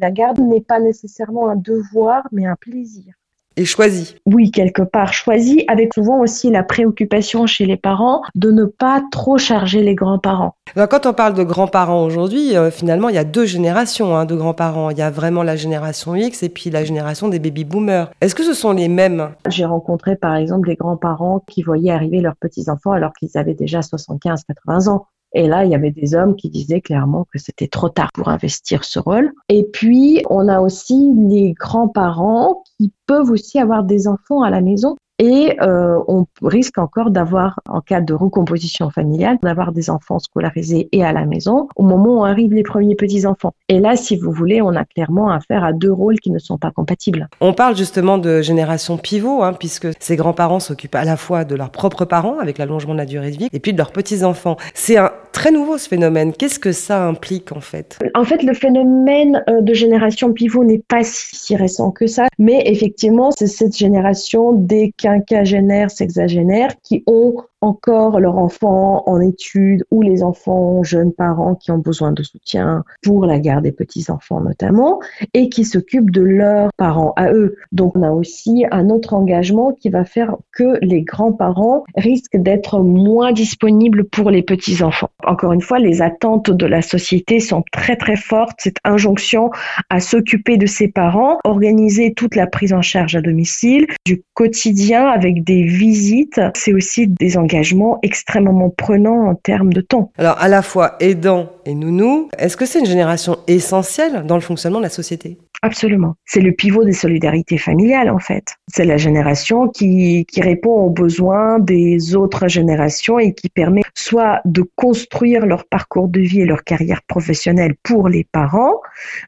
La 0.00 0.10
garde 0.10 0.38
n'est 0.38 0.62
pas 0.62 0.80
nécessairement 0.80 1.48
un 1.48 1.56
devoir, 1.56 2.26
mais 2.32 2.46
un 2.46 2.56
plaisir. 2.56 3.14
Et 3.56 3.64
choisis 3.64 4.16
Oui, 4.26 4.50
quelque 4.50 4.82
part 4.82 5.12
choisi, 5.12 5.64
avec 5.68 5.94
souvent 5.94 6.20
aussi 6.20 6.50
la 6.50 6.62
préoccupation 6.62 7.46
chez 7.46 7.66
les 7.66 7.76
parents 7.76 8.22
de 8.34 8.50
ne 8.50 8.64
pas 8.64 9.02
trop 9.12 9.38
charger 9.38 9.82
les 9.82 9.94
grands-parents. 9.94 10.56
Alors, 10.74 10.88
quand 10.88 11.06
on 11.06 11.12
parle 11.12 11.34
de 11.34 11.44
grands-parents 11.44 12.04
aujourd'hui, 12.04 12.56
euh, 12.56 12.70
finalement, 12.70 13.08
il 13.08 13.14
y 13.14 13.18
a 13.18 13.24
deux 13.24 13.46
générations 13.46 14.16
hein, 14.16 14.24
de 14.24 14.34
grands-parents. 14.34 14.90
Il 14.90 14.98
y 14.98 15.02
a 15.02 15.10
vraiment 15.10 15.44
la 15.44 15.54
génération 15.54 16.16
X 16.16 16.42
et 16.42 16.48
puis 16.48 16.70
la 16.70 16.84
génération 16.84 17.28
des 17.28 17.38
baby-boomers. 17.38 18.10
Est-ce 18.20 18.34
que 18.34 18.42
ce 18.42 18.54
sont 18.54 18.72
les 18.72 18.88
mêmes? 18.88 19.30
J'ai 19.48 19.64
rencontré 19.64 20.16
par 20.16 20.34
exemple 20.34 20.68
des 20.68 20.76
grands-parents 20.76 21.44
qui 21.46 21.62
voyaient 21.62 21.92
arriver 21.92 22.20
leurs 22.20 22.36
petits-enfants 22.36 22.92
alors 22.92 23.12
qu'ils 23.12 23.36
avaient 23.38 23.54
déjà 23.54 23.80
75-80 23.80 24.88
ans. 24.88 25.06
Et 25.34 25.48
là, 25.48 25.64
il 25.64 25.70
y 25.70 25.74
avait 25.74 25.90
des 25.90 26.14
hommes 26.14 26.36
qui 26.36 26.48
disaient 26.48 26.80
clairement 26.80 27.26
que 27.32 27.38
c'était 27.38 27.68
trop 27.68 27.88
tard 27.88 28.10
pour 28.14 28.28
investir 28.28 28.84
ce 28.84 28.98
rôle. 28.98 29.32
Et 29.48 29.64
puis, 29.64 30.22
on 30.30 30.48
a 30.48 30.60
aussi 30.60 31.12
les 31.28 31.52
grands-parents 31.52 32.62
qui 32.78 32.92
peuvent 33.06 33.30
aussi 33.30 33.58
avoir 33.58 33.84
des 33.84 34.08
enfants 34.08 34.42
à 34.42 34.50
la 34.50 34.60
maison. 34.60 34.96
Et 35.20 35.56
euh, 35.62 36.00
on 36.08 36.26
risque 36.42 36.76
encore 36.78 37.10
d'avoir, 37.10 37.60
en 37.68 37.80
cas 37.80 38.00
de 38.00 38.14
recomposition 38.14 38.90
familiale, 38.90 39.38
d'avoir 39.42 39.70
des 39.70 39.88
enfants 39.88 40.18
scolarisés 40.18 40.88
et 40.90 41.04
à 41.04 41.12
la 41.12 41.24
maison 41.24 41.68
au 41.76 41.84
moment 41.84 42.20
où 42.20 42.24
arrivent 42.24 42.52
les 42.52 42.64
premiers 42.64 42.96
petits-enfants. 42.96 43.52
Et 43.68 43.78
là, 43.78 43.94
si 43.94 44.16
vous 44.16 44.32
voulez, 44.32 44.60
on 44.60 44.74
a 44.74 44.84
clairement 44.84 45.30
affaire 45.30 45.62
à 45.62 45.72
deux 45.72 45.92
rôles 45.92 46.18
qui 46.18 46.32
ne 46.32 46.40
sont 46.40 46.58
pas 46.58 46.72
compatibles. 46.72 47.28
On 47.40 47.52
parle 47.52 47.76
justement 47.76 48.18
de 48.18 48.42
génération 48.42 48.96
pivot, 48.96 49.44
hein, 49.44 49.52
puisque 49.52 49.86
ces 50.00 50.16
grands-parents 50.16 50.58
s'occupent 50.58 50.96
à 50.96 51.04
la 51.04 51.16
fois 51.16 51.44
de 51.44 51.54
leurs 51.54 51.70
propres 51.70 52.04
parents, 52.04 52.40
avec 52.40 52.58
l'allongement 52.58 52.94
de 52.94 52.98
la 52.98 53.06
durée 53.06 53.30
de 53.30 53.36
vie, 53.36 53.48
et 53.52 53.60
puis 53.60 53.72
de 53.72 53.78
leurs 53.78 53.92
petits-enfants. 53.92 54.56
C'est 54.74 54.96
un 54.96 55.12
très 55.34 55.50
nouveau 55.50 55.76
ce 55.76 55.88
phénomène. 55.88 56.32
Qu'est-ce 56.32 56.58
que 56.58 56.72
ça 56.72 57.04
implique 57.04 57.52
en 57.52 57.60
fait? 57.60 57.98
En 58.14 58.24
fait, 58.24 58.42
le 58.42 58.54
phénomène 58.54 59.44
euh, 59.50 59.60
de 59.60 59.74
génération 59.74 60.32
pivot 60.32 60.64
n'est 60.64 60.82
pas 60.88 61.02
si, 61.02 61.56
récent 61.56 61.90
que 61.90 62.06
ça, 62.06 62.28
mais 62.38 62.62
effectivement, 62.66 63.30
c'est 63.32 63.48
cette 63.48 63.76
génération 63.76 64.52
des 64.52 64.94
quinquagénaires, 64.96 65.90
sexagénaires 65.90 66.74
qui 66.82 67.02
ont 67.06 67.34
encore 67.64 68.20
leurs 68.20 68.36
enfants 68.36 69.02
en 69.06 69.20
études 69.20 69.84
ou 69.90 70.02
les 70.02 70.22
enfants 70.22 70.82
jeunes 70.82 71.12
parents 71.12 71.54
qui 71.54 71.70
ont 71.70 71.78
besoin 71.78 72.12
de 72.12 72.22
soutien 72.22 72.84
pour 73.02 73.24
la 73.24 73.38
garde 73.38 73.64
des 73.64 73.72
petits-enfants 73.72 74.40
notamment 74.40 75.00
et 75.32 75.48
qui 75.48 75.64
s'occupent 75.64 76.10
de 76.10 76.20
leurs 76.20 76.70
parents 76.76 77.14
à 77.16 77.32
eux. 77.32 77.56
Donc 77.72 77.96
on 77.96 78.02
a 78.02 78.10
aussi 78.10 78.66
un 78.70 78.90
autre 78.90 79.14
engagement 79.14 79.72
qui 79.72 79.88
va 79.88 80.04
faire 80.04 80.36
que 80.52 80.78
les 80.82 81.02
grands-parents 81.02 81.84
risquent 81.96 82.36
d'être 82.36 82.80
moins 82.80 83.32
disponibles 83.32 84.04
pour 84.04 84.30
les 84.30 84.42
petits-enfants. 84.42 85.10
Encore 85.24 85.52
une 85.52 85.62
fois, 85.62 85.78
les 85.78 86.02
attentes 86.02 86.50
de 86.50 86.66
la 86.66 86.82
société 86.82 87.40
sont 87.40 87.64
très 87.72 87.96
très 87.96 88.16
fortes, 88.16 88.58
cette 88.58 88.76
injonction 88.84 89.50
à 89.88 90.00
s'occuper 90.00 90.58
de 90.58 90.66
ses 90.66 90.88
parents, 90.88 91.38
organiser 91.44 92.12
toute 92.12 92.36
la 92.36 92.46
prise 92.46 92.74
en 92.74 92.82
charge 92.82 93.16
à 93.16 93.22
domicile, 93.22 93.86
du 94.04 94.22
quotidien 94.34 95.06
avec 95.06 95.44
des 95.44 95.62
visites, 95.62 96.40
c'est 96.54 96.74
aussi 96.74 97.06
des 97.06 97.38
engagements 97.38 97.53
engagement 97.54 97.98
extrêmement 98.02 98.70
prenant 98.70 99.28
en 99.28 99.34
termes 99.34 99.72
de 99.72 99.80
temps. 99.80 100.10
Alors 100.18 100.40
à 100.40 100.48
la 100.48 100.62
fois 100.62 100.96
aidant 101.00 101.50
et 101.66 101.74
nounou, 101.74 102.28
est-ce 102.38 102.56
que 102.56 102.66
c'est 102.66 102.80
une 102.80 102.86
génération 102.86 103.38
essentielle 103.46 104.24
dans 104.26 104.34
le 104.34 104.40
fonctionnement 104.40 104.78
de 104.78 104.84
la 104.84 104.90
société? 104.90 105.38
Absolument. 105.62 106.16
C'est 106.26 106.42
le 106.42 106.52
pivot 106.52 106.84
des 106.84 106.92
solidarités 106.92 107.56
familiales, 107.56 108.10
en 108.10 108.18
fait. 108.18 108.56
C'est 108.68 108.84
la 108.84 108.98
génération 108.98 109.68
qui, 109.68 110.26
qui 110.26 110.42
répond 110.42 110.72
aux 110.72 110.90
besoins 110.90 111.58
des 111.58 112.14
autres 112.14 112.48
générations 112.48 113.18
et 113.18 113.32
qui 113.32 113.48
permet 113.48 113.80
soit 113.94 114.42
de 114.44 114.62
construire 114.76 115.46
leur 115.46 115.64
parcours 115.64 116.08
de 116.08 116.20
vie 116.20 116.42
et 116.42 116.44
leur 116.44 116.64
carrière 116.64 117.00
professionnelle 117.02 117.76
pour 117.82 118.10
les 118.10 118.24
parents, 118.24 118.74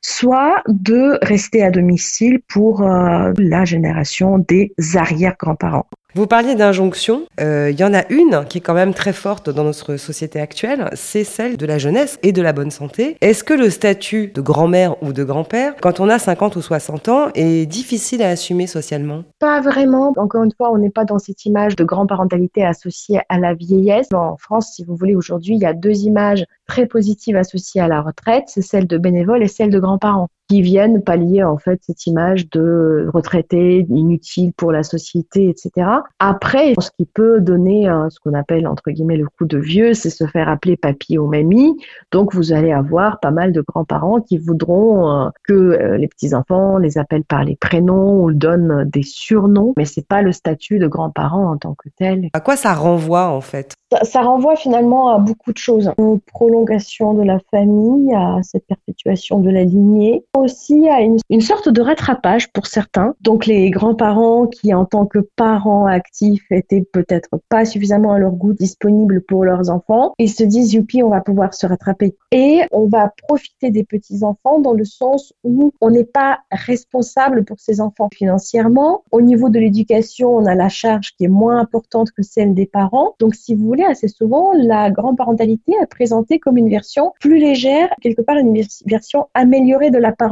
soit 0.02 0.62
de 0.68 1.18
rester 1.22 1.62
à 1.62 1.70
domicile 1.70 2.40
pour 2.46 2.82
euh, 2.82 3.32
la 3.38 3.64
génération 3.64 4.36
des 4.36 4.74
arrière-grands-parents. 4.94 5.86
Vous 6.16 6.26
parliez 6.26 6.54
d'injonction. 6.54 7.24
Euh, 7.40 7.70
il 7.70 7.78
y 7.78 7.84
en 7.84 7.92
a 7.92 8.10
une 8.10 8.46
qui 8.48 8.56
est 8.56 8.60
quand 8.62 8.72
même 8.72 8.94
très 8.94 9.12
forte 9.12 9.50
dans 9.50 9.64
notre 9.64 9.98
société 9.98 10.40
actuelle, 10.40 10.88
c'est 10.94 11.24
celle 11.24 11.58
de 11.58 11.66
la 11.66 11.76
jeunesse 11.76 12.18
et 12.22 12.32
de 12.32 12.40
la 12.40 12.54
bonne 12.54 12.70
santé. 12.70 13.18
Est-ce 13.20 13.44
que 13.44 13.52
le 13.52 13.68
statut 13.68 14.28
de 14.28 14.40
grand-mère 14.40 14.96
ou 15.02 15.12
de 15.12 15.24
grand-père, 15.24 15.74
quand 15.78 16.00
on 16.00 16.08
a 16.08 16.18
50 16.18 16.56
ou 16.56 16.62
60 16.62 17.08
ans, 17.10 17.28
est 17.34 17.66
difficile 17.66 18.22
à 18.22 18.30
assumer 18.30 18.66
socialement? 18.66 19.24
Pas 19.40 19.60
vraiment. 19.60 20.14
Encore 20.16 20.42
une 20.42 20.54
fois, 20.56 20.72
on 20.72 20.78
n'est 20.78 20.88
pas 20.88 21.04
dans 21.04 21.18
cette 21.18 21.44
image 21.44 21.76
de 21.76 21.84
grand-parentalité 21.84 22.64
associée 22.64 23.20
à 23.28 23.38
la 23.38 23.52
vieillesse. 23.52 24.08
En 24.14 24.38
France, 24.38 24.72
si 24.74 24.84
vous 24.84 24.96
voulez, 24.96 25.16
aujourd'hui, 25.16 25.56
il 25.56 25.60
y 25.60 25.66
a 25.66 25.74
deux 25.74 26.04
images 26.04 26.46
très 26.66 26.86
positives 26.86 27.36
associées 27.36 27.82
à 27.82 27.88
la 27.88 28.00
retraite, 28.00 28.44
c'est 28.46 28.62
celle 28.62 28.86
de 28.86 28.96
bénévoles 28.96 29.42
et 29.42 29.48
celle 29.48 29.68
de 29.68 29.78
grands-parents 29.78 30.28
qui 30.48 30.62
viennent 30.62 31.02
pallier 31.02 31.42
en 31.42 31.58
fait 31.58 31.80
cette 31.82 32.06
image 32.06 32.48
de 32.50 33.08
retraité 33.12 33.86
inutile 33.90 34.52
pour 34.52 34.72
la 34.72 34.82
société, 34.82 35.48
etc. 35.48 35.88
Après, 36.18 36.74
ce 36.78 36.90
qui 36.96 37.06
peut 37.06 37.40
donner 37.40 37.88
euh, 37.88 38.08
ce 38.10 38.20
qu'on 38.20 38.34
appelle 38.34 38.68
entre 38.68 38.90
guillemets 38.90 39.16
le 39.16 39.26
coup 39.26 39.44
de 39.44 39.58
vieux, 39.58 39.94
c'est 39.94 40.10
se 40.10 40.26
faire 40.26 40.48
appeler 40.48 40.76
papy 40.76 41.18
ou 41.18 41.26
mamie. 41.26 41.76
Donc 42.12 42.34
vous 42.34 42.52
allez 42.52 42.72
avoir 42.72 43.18
pas 43.20 43.30
mal 43.30 43.52
de 43.52 43.60
grands-parents 43.60 44.20
qui 44.20 44.38
voudront 44.38 45.10
euh, 45.10 45.28
que 45.44 45.52
euh, 45.52 45.96
les 45.96 46.08
petits 46.08 46.34
enfants 46.34 46.78
les 46.78 46.98
appellent 46.98 47.24
par 47.24 47.44
les 47.44 47.56
prénoms 47.56 48.22
ou 48.22 48.32
donnent 48.32 48.84
des 48.88 49.02
surnoms, 49.02 49.74
mais 49.76 49.84
c'est 49.84 50.06
pas 50.06 50.22
le 50.22 50.32
statut 50.32 50.78
de 50.78 50.86
grands-parents 50.86 51.50
en 51.50 51.56
tant 51.56 51.74
que 51.74 51.88
tel. 51.96 52.28
À 52.32 52.40
quoi 52.40 52.56
ça 52.56 52.74
renvoie 52.74 53.28
en 53.28 53.40
fait? 53.40 53.74
Ça, 53.92 54.04
ça, 54.04 54.22
renvoie 54.22 54.56
finalement 54.56 55.10
à 55.10 55.18
beaucoup 55.18 55.52
de 55.52 55.58
choses. 55.58 55.92
Une 55.98 56.18
prolongation 56.20 57.14
de 57.14 57.22
la 57.22 57.38
famille, 57.52 58.12
à 58.14 58.40
cette 58.42 58.66
perpétuation 58.66 59.38
de 59.38 59.48
la 59.48 59.62
lignée, 59.62 60.24
aussi 60.40 60.88
à 60.88 61.00
une, 61.00 61.18
une 61.30 61.40
sorte 61.40 61.68
de 61.68 61.80
rattrapage 61.80 62.52
pour 62.52 62.66
certains. 62.66 63.14
Donc 63.20 63.46
les 63.46 63.70
grands-parents 63.70 64.46
qui, 64.46 64.74
en 64.74 64.84
tant 64.84 65.06
que 65.06 65.18
parents 65.36 65.86
actifs, 65.86 66.44
étaient 66.50 66.84
peut-être 66.92 67.30
pas 67.48 67.64
suffisamment 67.64 68.12
à 68.12 68.18
leur 68.18 68.32
goût 68.32 68.52
disponibles 68.52 69.22
pour 69.22 69.44
leurs 69.44 69.70
enfants, 69.70 70.14
ils 70.18 70.30
se 70.30 70.44
disent 70.44 70.74
youpi, 70.74 71.02
on 71.02 71.10
va 71.10 71.20
pouvoir 71.20 71.54
se 71.54 71.66
rattraper. 71.66 72.16
Et 72.32 72.62
on 72.72 72.86
va 72.86 73.12
profiter 73.28 73.70
des 73.70 73.84
petits-enfants 73.84 74.60
dans 74.60 74.72
le 74.72 74.84
sens 74.84 75.32
où 75.44 75.72
on 75.80 75.90
n'est 75.90 76.04
pas 76.04 76.40
responsable 76.50 77.44
pour 77.44 77.60
ces 77.60 77.80
enfants 77.80 78.08
financièrement. 78.12 79.02
Au 79.12 79.20
niveau 79.20 79.48
de 79.48 79.58
l'éducation, 79.58 80.36
on 80.36 80.46
a 80.46 80.54
la 80.54 80.68
charge 80.68 81.12
qui 81.16 81.24
est 81.24 81.28
moins 81.28 81.58
importante 81.58 82.10
que 82.10 82.22
celle 82.22 82.54
des 82.54 82.66
parents. 82.66 83.14
Donc 83.20 83.34
si 83.34 83.54
vous 83.54 83.66
assez 83.84 84.08
souvent, 84.08 84.52
la 84.54 84.90
grand-parentalité 84.90 85.72
est 85.80 85.86
présentée 85.86 86.38
comme 86.38 86.56
une 86.56 86.70
version 86.70 87.12
plus 87.20 87.38
légère, 87.38 87.88
quelque 88.00 88.22
part 88.22 88.36
une 88.36 88.62
version 88.86 89.26
améliorée 89.34 89.90
de 89.90 89.98
la 89.98 90.12
parentalité. 90.12 90.25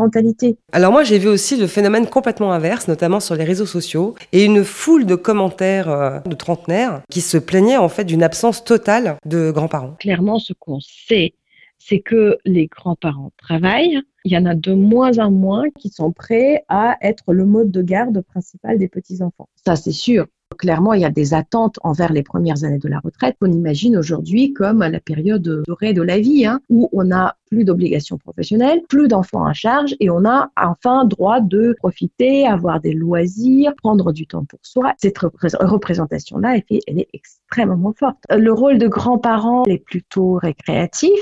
Alors 0.72 0.92
moi, 0.92 1.04
j'ai 1.04 1.18
vu 1.18 1.28
aussi 1.28 1.56
le 1.56 1.66
phénomène 1.66 2.06
complètement 2.06 2.52
inverse, 2.52 2.88
notamment 2.88 3.20
sur 3.20 3.34
les 3.34 3.44
réseaux 3.44 3.66
sociaux, 3.66 4.14
et 4.32 4.44
une 4.44 4.64
foule 4.64 5.06
de 5.06 5.14
commentaires 5.14 5.88
euh, 5.88 6.20
de 6.20 6.34
trentenaires 6.34 7.02
qui 7.10 7.20
se 7.20 7.38
plaignaient 7.38 7.76
en 7.76 7.88
fait 7.88 8.04
d'une 8.04 8.22
absence 8.22 8.64
totale 8.64 9.16
de 9.24 9.50
grands-parents. 9.50 9.96
Clairement, 10.00 10.38
ce 10.38 10.52
qu'on 10.52 10.80
sait, 10.80 11.34
c'est 11.78 12.00
que 12.00 12.38
les 12.44 12.66
grands-parents 12.66 13.32
travaillent, 13.36 14.00
il 14.24 14.32
y 14.32 14.38
en 14.38 14.46
a 14.46 14.54
de 14.54 14.72
moins 14.72 15.18
en 15.18 15.30
moins 15.30 15.68
qui 15.78 15.90
sont 15.90 16.12
prêts 16.12 16.64
à 16.68 16.96
être 17.02 17.32
le 17.32 17.44
mode 17.44 17.70
de 17.70 17.82
garde 17.82 18.20
principal 18.22 18.78
des 18.78 18.88
petits-enfants. 18.88 19.48
Ça, 19.66 19.76
c'est 19.76 19.92
sûr. 19.92 20.26
Clairement, 20.56 20.94
il 20.94 21.02
y 21.02 21.04
a 21.04 21.10
des 21.10 21.34
attentes 21.34 21.78
envers 21.82 22.12
les 22.12 22.22
premières 22.22 22.64
années 22.64 22.78
de 22.78 22.88
la 22.88 23.00
retraite 23.00 23.36
qu'on 23.40 23.52
imagine 23.52 23.96
aujourd'hui 23.96 24.52
comme 24.52 24.80
la 24.80 25.00
période 25.00 25.62
dorée 25.66 25.92
de 25.92 26.02
la 26.02 26.18
vie, 26.18 26.46
hein, 26.46 26.60
où 26.70 26.88
on 26.92 27.10
a 27.12 27.36
plus 27.54 27.64
d'obligations 27.64 28.18
professionnelles, 28.18 28.82
plus 28.88 29.06
d'enfants 29.06 29.44
à 29.44 29.52
charge 29.52 29.94
et 30.00 30.10
on 30.10 30.24
a 30.24 30.50
enfin 30.60 31.04
droit 31.04 31.40
de 31.40 31.74
profiter, 31.78 32.46
avoir 32.46 32.80
des 32.80 32.92
loisirs, 32.92 33.74
prendre 33.80 34.12
du 34.12 34.26
temps 34.26 34.44
pour 34.44 34.58
soi. 34.62 34.92
Cette 34.98 35.18
représentation-là, 35.18 36.56
elle 36.56 36.98
est 36.98 37.08
extrêmement 37.12 37.92
forte. 37.96 38.16
Le 38.30 38.52
rôle 38.52 38.78
de 38.78 38.88
grands-parents 38.88 39.64
est 39.66 39.78
plutôt 39.78 40.34
récréatif. 40.34 41.18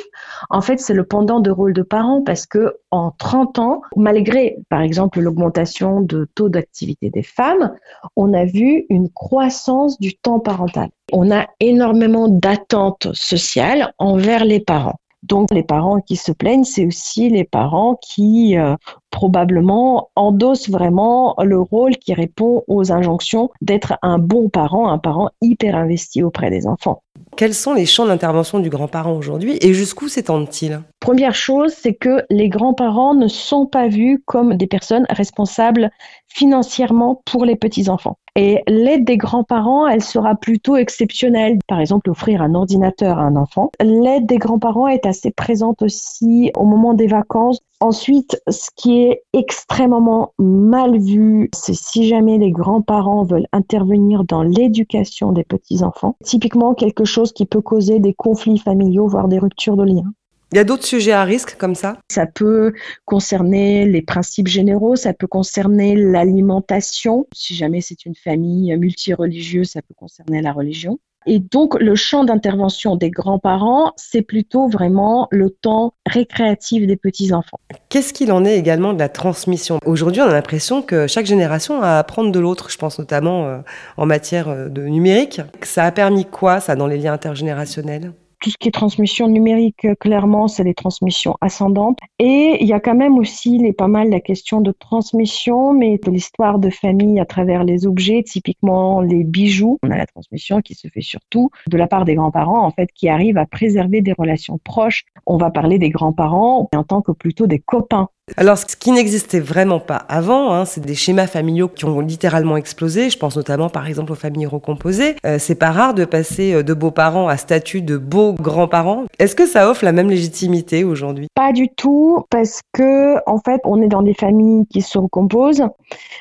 En 0.49 0.63
fait, 0.63 0.81
c'est 0.81 0.95
le 0.95 1.05
pendant 1.05 1.41
de 1.41 1.51
rôle 1.51 1.75
de 1.75 1.83
parents 1.83 2.23
parce 2.23 2.47
que 2.47 2.77
en 2.91 3.11
30 3.11 3.59
ans, 3.59 3.83
malgré 3.97 4.57
par 4.71 4.81
exemple 4.81 5.21
l'augmentation 5.21 6.01
de 6.01 6.27
taux 6.35 6.49
d'activité 6.49 7.11
des 7.11 7.23
femmes, 7.23 7.75
on 8.17 8.33
a 8.33 8.47
vu 8.47 8.87
une 8.89 9.11
croissance 9.11 10.01
du 10.01 10.15
temps 10.15 10.41
parental. 10.41 10.89
On 11.13 11.31
a 11.31 11.47
énormément 11.61 12.29
d'attentes 12.29 13.09
sociales 13.13 13.93
envers 13.99 14.47
les 14.47 14.61
parents. 14.61 15.02
Donc 15.23 15.53
les 15.53 15.63
parents 15.63 16.01
qui 16.01 16.17
se 16.17 16.33
plaignent, 16.33 16.65
c'est 16.65 16.87
aussi 16.87 17.29
les 17.29 17.45
parents 17.45 17.97
qui 18.03 18.59
euh, 18.59 18.77
probablement 19.11 20.11
endossent 20.17 20.69
vraiment 20.69 21.37
le 21.43 21.61
rôle 21.61 21.97
qui 21.97 22.13
répond 22.13 22.65
aux 22.67 22.91
injonctions 22.91 23.51
d'être 23.61 23.95
un 24.03 24.19
bon 24.19 24.49
parent, 24.49 24.89
un 24.89 24.99
parent 24.99 25.31
hyper 25.41 25.77
investi 25.77 26.23
auprès 26.23 26.51
des 26.51 26.67
enfants. 26.67 27.03
Quels 27.37 27.55
sont 27.55 27.75
les 27.75 27.87
champs 27.87 28.07
d'intervention 28.07 28.59
du 28.59 28.71
grand-parent 28.71 29.13
aujourd'hui 29.13 29.59
et 29.61 29.75
jusqu'où 29.75 30.09
s'étendent-ils? 30.09 30.81
Première 31.01 31.35
chose, 31.35 31.75
c'est 31.77 31.95
que 31.95 32.25
les 32.31 32.49
grands-parents 32.49 33.15
ne 33.15 33.29
sont 33.29 33.67
pas 33.67 33.89
vus 33.89 34.23
comme 34.27 34.55
des 34.55 34.67
personnes 34.67 35.07
responsables 35.11 35.91
financièrement 36.29 37.23
pour 37.27 37.45
les 37.45 37.57
petits-enfants. 37.57 38.19
Et 38.35 38.63
l'aide 38.67 39.05
des 39.05 39.19
grands-parents, 39.19 39.87
elle 39.87 40.03
sera 40.03 40.35
plutôt 40.35 40.77
exceptionnelle. 40.77 41.59
Par 41.69 41.81
exemple, 41.81 42.09
offrir 42.09 42.41
un 42.41 42.55
ordinateur 42.55 43.19
à 43.19 43.23
un 43.23 43.37
enfant. 43.37 43.71
L'aide 43.81 44.25
des 44.25 44.39
grands-parents 44.39 44.89
est 44.89 45.05
assez 45.05 45.31
présente 45.31 45.83
aussi 45.83 46.51
au 46.57 46.65
moment 46.65 46.95
des 46.95 47.07
vacances. 47.07 47.61
Ensuite, 47.83 48.41
ce 48.49 48.71
qui 48.77 49.03
est 49.03 49.25
extrêmement 49.33 50.35
mal 50.39 51.01
vu, 51.01 51.51
c'est 51.53 51.75
si 51.75 52.07
jamais 52.07 52.39
les 52.39 52.53
grands-parents 52.53 53.25
veulent 53.25 53.49
intervenir 53.53 54.23
dans 54.23 54.45
l'éducation 54.45 55.33
des 55.33 55.43
petits-enfants. 55.43 56.17
Typiquement, 56.23 56.75
quelque 56.75 57.05
chose 57.05 57.33
qui 57.33 57.45
peut 57.45 57.61
causer 57.61 57.99
des 57.99 58.15
conflits 58.15 58.59
familiaux, 58.59 59.09
voire 59.09 59.27
des 59.27 59.41
ruptures 59.41 59.77
de 59.77 59.83
liens. 59.83 60.15
Il 60.53 60.59
y 60.59 60.61
a 60.61 60.65
d'autres 60.65 60.85
sujets 60.85 61.11
à 61.11 61.25
risque 61.25 61.57
comme 61.57 61.75
ça? 61.75 61.99
Ça 62.09 62.27
peut 62.27 62.73
concerner 63.05 63.85
les 63.85 64.03
principes 64.03 64.47
généraux, 64.47 64.95
ça 64.95 65.13
peut 65.13 65.27
concerner 65.27 65.97
l'alimentation. 65.97 67.27
Si 67.35 67.57
jamais 67.57 67.81
c'est 67.81 68.07
une 68.07 68.15
famille 68.15 68.77
multireligieuse, 68.77 69.71
ça 69.71 69.83
peut 69.83 69.95
concerner 69.97 70.41
la 70.41 70.53
religion. 70.53 71.01
Et 71.27 71.39
donc, 71.39 71.79
le 71.81 71.95
champ 71.95 72.25
d'intervention 72.25 72.97
des 72.97 73.11
grands-parents, 73.11 73.93
c'est 73.97 74.23
plutôt 74.23 74.69
vraiment 74.69 75.29
le 75.31 75.51
temps 75.51 75.95
récréatif 76.07 76.87
des 76.87 76.97
petits-enfants. 76.97 77.59
Qu'est-ce 77.89 78.13
qu'il 78.13 78.33
en 78.33 78.45
est 78.45 78.59
également 78.59 78.93
de 78.93 78.99
la 78.99 79.09
transmission? 79.09 79.79
Aujourd'hui, 79.87 80.21
on 80.21 80.27
a 80.27 80.33
l'impression 80.33 80.83
que 80.83 81.07
chaque 81.07 81.27
génération 81.27 81.81
a 81.81 81.93
à 81.93 81.99
apprendre 81.99 82.33
de 82.33 82.41
l'autre. 82.41 82.71
Je 82.71 82.79
pense 82.79 82.99
notamment 82.99 83.47
euh, 83.47 83.59
en 83.97 84.07
matière 84.07 84.49
euh, 84.49 84.69
de 84.69 84.83
numérique. 84.83 85.41
Ça 85.63 85.85
a 85.85 85.93
permis 85.93 86.25
quoi, 86.25 86.61
ça, 86.61 86.77
dans 86.77 86.87
les 86.87 86.99
liens 86.99 87.13
intergénérationnels? 87.13 88.13
Tout 88.43 88.51
ce 88.51 88.57
qui 88.59 88.69
est 88.69 88.73
transmission 88.73 89.29
numérique, 89.29 89.85
euh, 89.85 89.95
clairement, 89.95 90.49
c'est 90.49 90.65
des 90.65 90.75
transmissions 90.75 91.37
ascendantes. 91.41 91.99
Et 92.19 92.59
il 92.61 92.67
y 92.67 92.73
a 92.73 92.81
quand 92.81 92.97
même 92.97 93.17
aussi 93.17 93.57
les, 93.59 93.73
pas 93.73 93.87
mal 93.87 94.11
la 94.11 94.21
question 94.21 94.61
de 94.61 94.73
transmission, 94.73 95.73
mais 95.73 95.99
de 95.99 96.11
l'histoire 96.11 96.59
de 96.59 96.69
famille 96.69 97.21
à 97.21 97.25
travers 97.25 97.63
les 97.63 97.87
objets, 97.87 98.23
typiquement 98.25 99.01
les 99.01 99.23
bijoux. 99.23 99.79
On 99.85 99.91
a 99.91 99.97
la 99.97 100.07
transmission 100.07 100.61
qui 100.61 100.75
se 100.75 100.89
fait 100.89 101.01
surtout 101.01 101.51
de 101.69 101.77
la 101.79 101.87
part 101.87 102.05
des 102.05 102.17
grands-parents, 102.17 102.67
en 102.67 102.71
fait, 102.73 102.91
qui 102.93 103.09
arrivent 103.09 103.39
à 103.39 103.47
préserver 103.47 104.03
des 104.03 104.13
relations 104.13 104.59
proches. 104.63 105.05
On 105.27 105.37
va 105.37 105.51
parler 105.51 105.79
des 105.79 105.91
grands-parents 105.91 106.69
en 106.75 106.83
tant 106.83 107.01
que 107.01 107.13
plutôt 107.13 107.47
des 107.47 107.61
copains. 107.61 108.09
Alors, 108.37 108.57
ce 108.57 108.77
qui 108.77 108.93
n'existait 108.93 109.41
vraiment 109.41 109.81
pas 109.81 109.97
avant, 109.97 110.55
hein, 110.55 110.65
c'est 110.65 110.81
des 110.81 110.95
schémas 110.95 111.27
familiaux 111.27 111.67
qui 111.67 111.85
ont 111.87 111.99
littéralement 111.99 112.57
explosé. 112.57 113.11
Je 113.11 113.19
pense 113.19 113.37
notamment, 113.37 113.69
par 113.69 113.89
exemple, 113.89 114.13
aux 114.13 114.17
familles 114.17 114.47
recomposées. 114.47 115.17
Euh, 115.27 115.39
c'est 115.41 115.57
pas 115.57 115.73
rare 115.73 115.93
de 115.93 116.05
passer 116.05 116.55
euh, 116.55 116.63
de 116.63 116.73
beaux-parents 116.73 117.27
à 117.27 117.37
statut 117.37 117.83
de 117.83 117.99
beaux 117.99 118.33
grands-parents. 118.33 119.07
Est-ce 119.19 119.35
que 119.35 119.45
ça 119.45 119.69
offre 119.69 119.85
la 119.85 119.91
même 119.91 120.09
légitimité 120.09 120.85
aujourd'hui? 120.85 121.27
Pas 121.35 121.53
du 121.53 121.69
tout, 121.69 122.25
parce 122.31 122.61
que 122.73 123.17
en 123.29 123.39
fait, 123.39 123.61
on 123.65 123.83
est 123.83 123.89
dans 123.89 124.03
des 124.03 124.15
familles 124.15 124.67
qui 124.71 124.83
se 124.83 124.99
recomposent, 124.99 125.65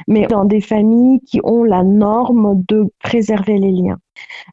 mais 0.07 0.25
dans 0.25 0.45
des 0.45 0.61
familles 0.61 1.19
qui 1.21 1.39
ont 1.43 1.63
la 1.63 1.83
norme 1.83 2.63
de 2.67 2.91
préserver 3.03 3.59
les 3.59 3.71
liens 3.71 3.97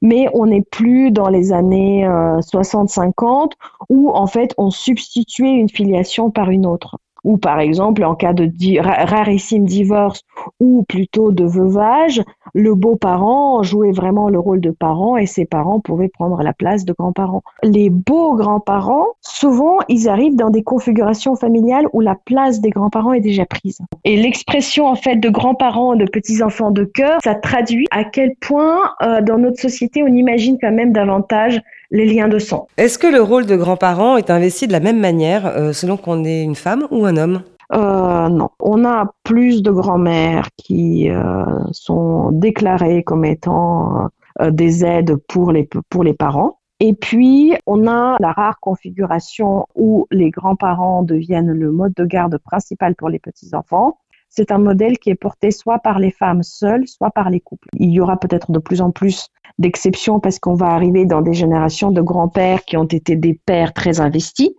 mais 0.01 0.29
on 0.33 0.47
n'est 0.47 0.63
plus 0.63 1.11
dans 1.11 1.29
les 1.29 1.53
années 1.53 2.07
60-50 2.07 3.11
euh, 3.21 3.47
où 3.91 4.11
en 4.11 4.27
fait 4.27 4.55
on 4.57 4.71
substituait 4.71 5.51
une 5.51 5.69
filiation 5.69 6.31
par 6.31 6.51
une 6.51 6.65
autre. 6.65 6.97
Ou 7.25 7.37
par 7.37 7.61
exemple 7.61 8.05
en 8.05 8.15
cas 8.15 8.33
de 8.33 8.49
rarissime 8.81 9.65
divorce 9.65 10.23
ou 10.61 10.85
plutôt 10.89 11.33
de 11.33 11.45
veuvage, 11.45 12.23
le 12.55 12.75
beau-parent 12.75 13.63
jouait 13.63 13.93
vraiment 13.93 14.29
le 14.29 14.39
rôle 14.39 14.61
de 14.61 14.71
parent 14.71 15.17
et 15.17 15.27
ses 15.27 15.45
parents 15.45 15.81
pouvaient 15.81 16.09
prendre 16.09 16.43
la 16.43 16.53
place 16.53 16.85
de 16.85 16.93
grands-parents. 16.93 17.43
Les 17.63 17.91
beaux 17.91 18.35
grands-parents, 18.35 19.07
souvent, 19.21 19.79
ils 19.89 20.09
arrivent 20.09 20.37
dans 20.37 20.51
des 20.51 20.63
configurations 20.63 21.37
familiales 21.37 21.87
où 21.93 22.01
la 22.01 22.15
place 22.15 22.61
des 22.61 22.71
grands-parents 22.71 23.13
est 23.13 23.21
déjà 23.21 23.47
prise. 23.47 23.79
Et 24.05 24.17
l'expression 24.17 24.87
en 24.87 24.95
fait 24.95 25.17
de 25.17 25.29
grands-parents, 25.29 25.97
de 25.97 26.05
petits-enfants 26.05 26.71
de 26.71 26.85
cœur, 26.85 27.19
ça 27.23 27.35
traduit 27.35 27.87
à 27.91 28.05
quel 28.05 28.35
point 28.41 28.79
euh, 29.03 29.21
dans 29.21 29.39
notre 29.39 29.61
société 29.61 30.03
on 30.03 30.09
imagine 30.09 30.59
quand 30.61 30.73
même 30.73 30.93
davantage 30.93 31.61
les 31.91 32.07
liens 32.07 32.29
de 32.29 32.39
sang. 32.39 32.67
Est-ce 32.77 32.99
que 32.99 33.07
le 33.07 33.23
rôle 33.23 33.47
de 33.47 33.57
grands-parents 33.57 34.17
est 34.17 34.31
investi 34.31 34.67
de 34.67 34.73
la 34.73 34.81
même 34.81 35.01
manière 35.01 35.47
euh, 35.47 35.73
selon 35.73 35.97
qu'on 35.97 36.25
est 36.25 36.43
une 36.43 36.55
femme 36.55 36.87
ou 36.91 37.07
un 37.07 37.17
homme? 37.17 37.43
Euh, 37.75 38.29
non, 38.29 38.49
on 38.61 38.85
a 38.87 39.13
plus 39.25 39.63
de 39.63 39.71
grand-mères 39.71 40.49
qui 40.57 41.11
euh, 41.11 41.45
sont 41.73 42.31
déclarées 42.33 43.03
comme 43.03 43.25
étant 43.25 44.09
euh, 44.41 44.51
des 44.51 44.85
aides 44.85 45.17
pour 45.29 45.53
les, 45.53 45.69
pour 45.91 46.03
les 46.03 46.15
parents. 46.15 46.59
Et 46.81 46.95
puis, 46.95 47.55
on 47.67 47.89
a 47.89 48.17
la 48.21 48.33
rare 48.33 48.61
configuration 48.61 49.67
où 49.75 50.07
les 50.11 50.31
grands-parents 50.31 51.03
deviennent 51.03 51.53
le 51.53 51.73
mode 51.73 51.93
de 51.95 52.05
garde 52.05 52.39
principal 52.39 52.95
pour 52.95 53.09
les 53.09 53.19
petits-enfants. 53.19 53.99
C'est 54.29 54.53
un 54.53 54.59
modèle 54.59 54.99
qui 54.99 55.11
est 55.11 55.15
porté 55.15 55.51
soit 55.51 55.79
par 55.79 55.99
les 55.99 56.11
femmes 56.11 56.43
seules, 56.43 56.87
soit 56.87 57.11
par 57.11 57.31
les 57.31 57.41
couples. 57.41 57.69
Il 57.79 57.91
y 57.91 58.01
aura 58.01 58.19
peut-être 58.19 58.53
de 58.53 58.59
plus 58.59 58.81
en 58.81 58.91
plus 58.91 59.29
d'exceptions 59.59 60.21
parce 60.21 60.39
qu'on 60.39 60.55
va 60.55 60.67
arriver 60.67 61.07
dans 61.07 61.23
des 61.23 61.33
générations 61.33 61.91
de 61.91 62.01
grands-pères 62.01 62.65
qui 62.65 62.77
ont 62.77 62.85
été 62.85 63.17
des 63.17 63.35
pères 63.35 63.73
très 63.73 64.01
investis 64.01 64.51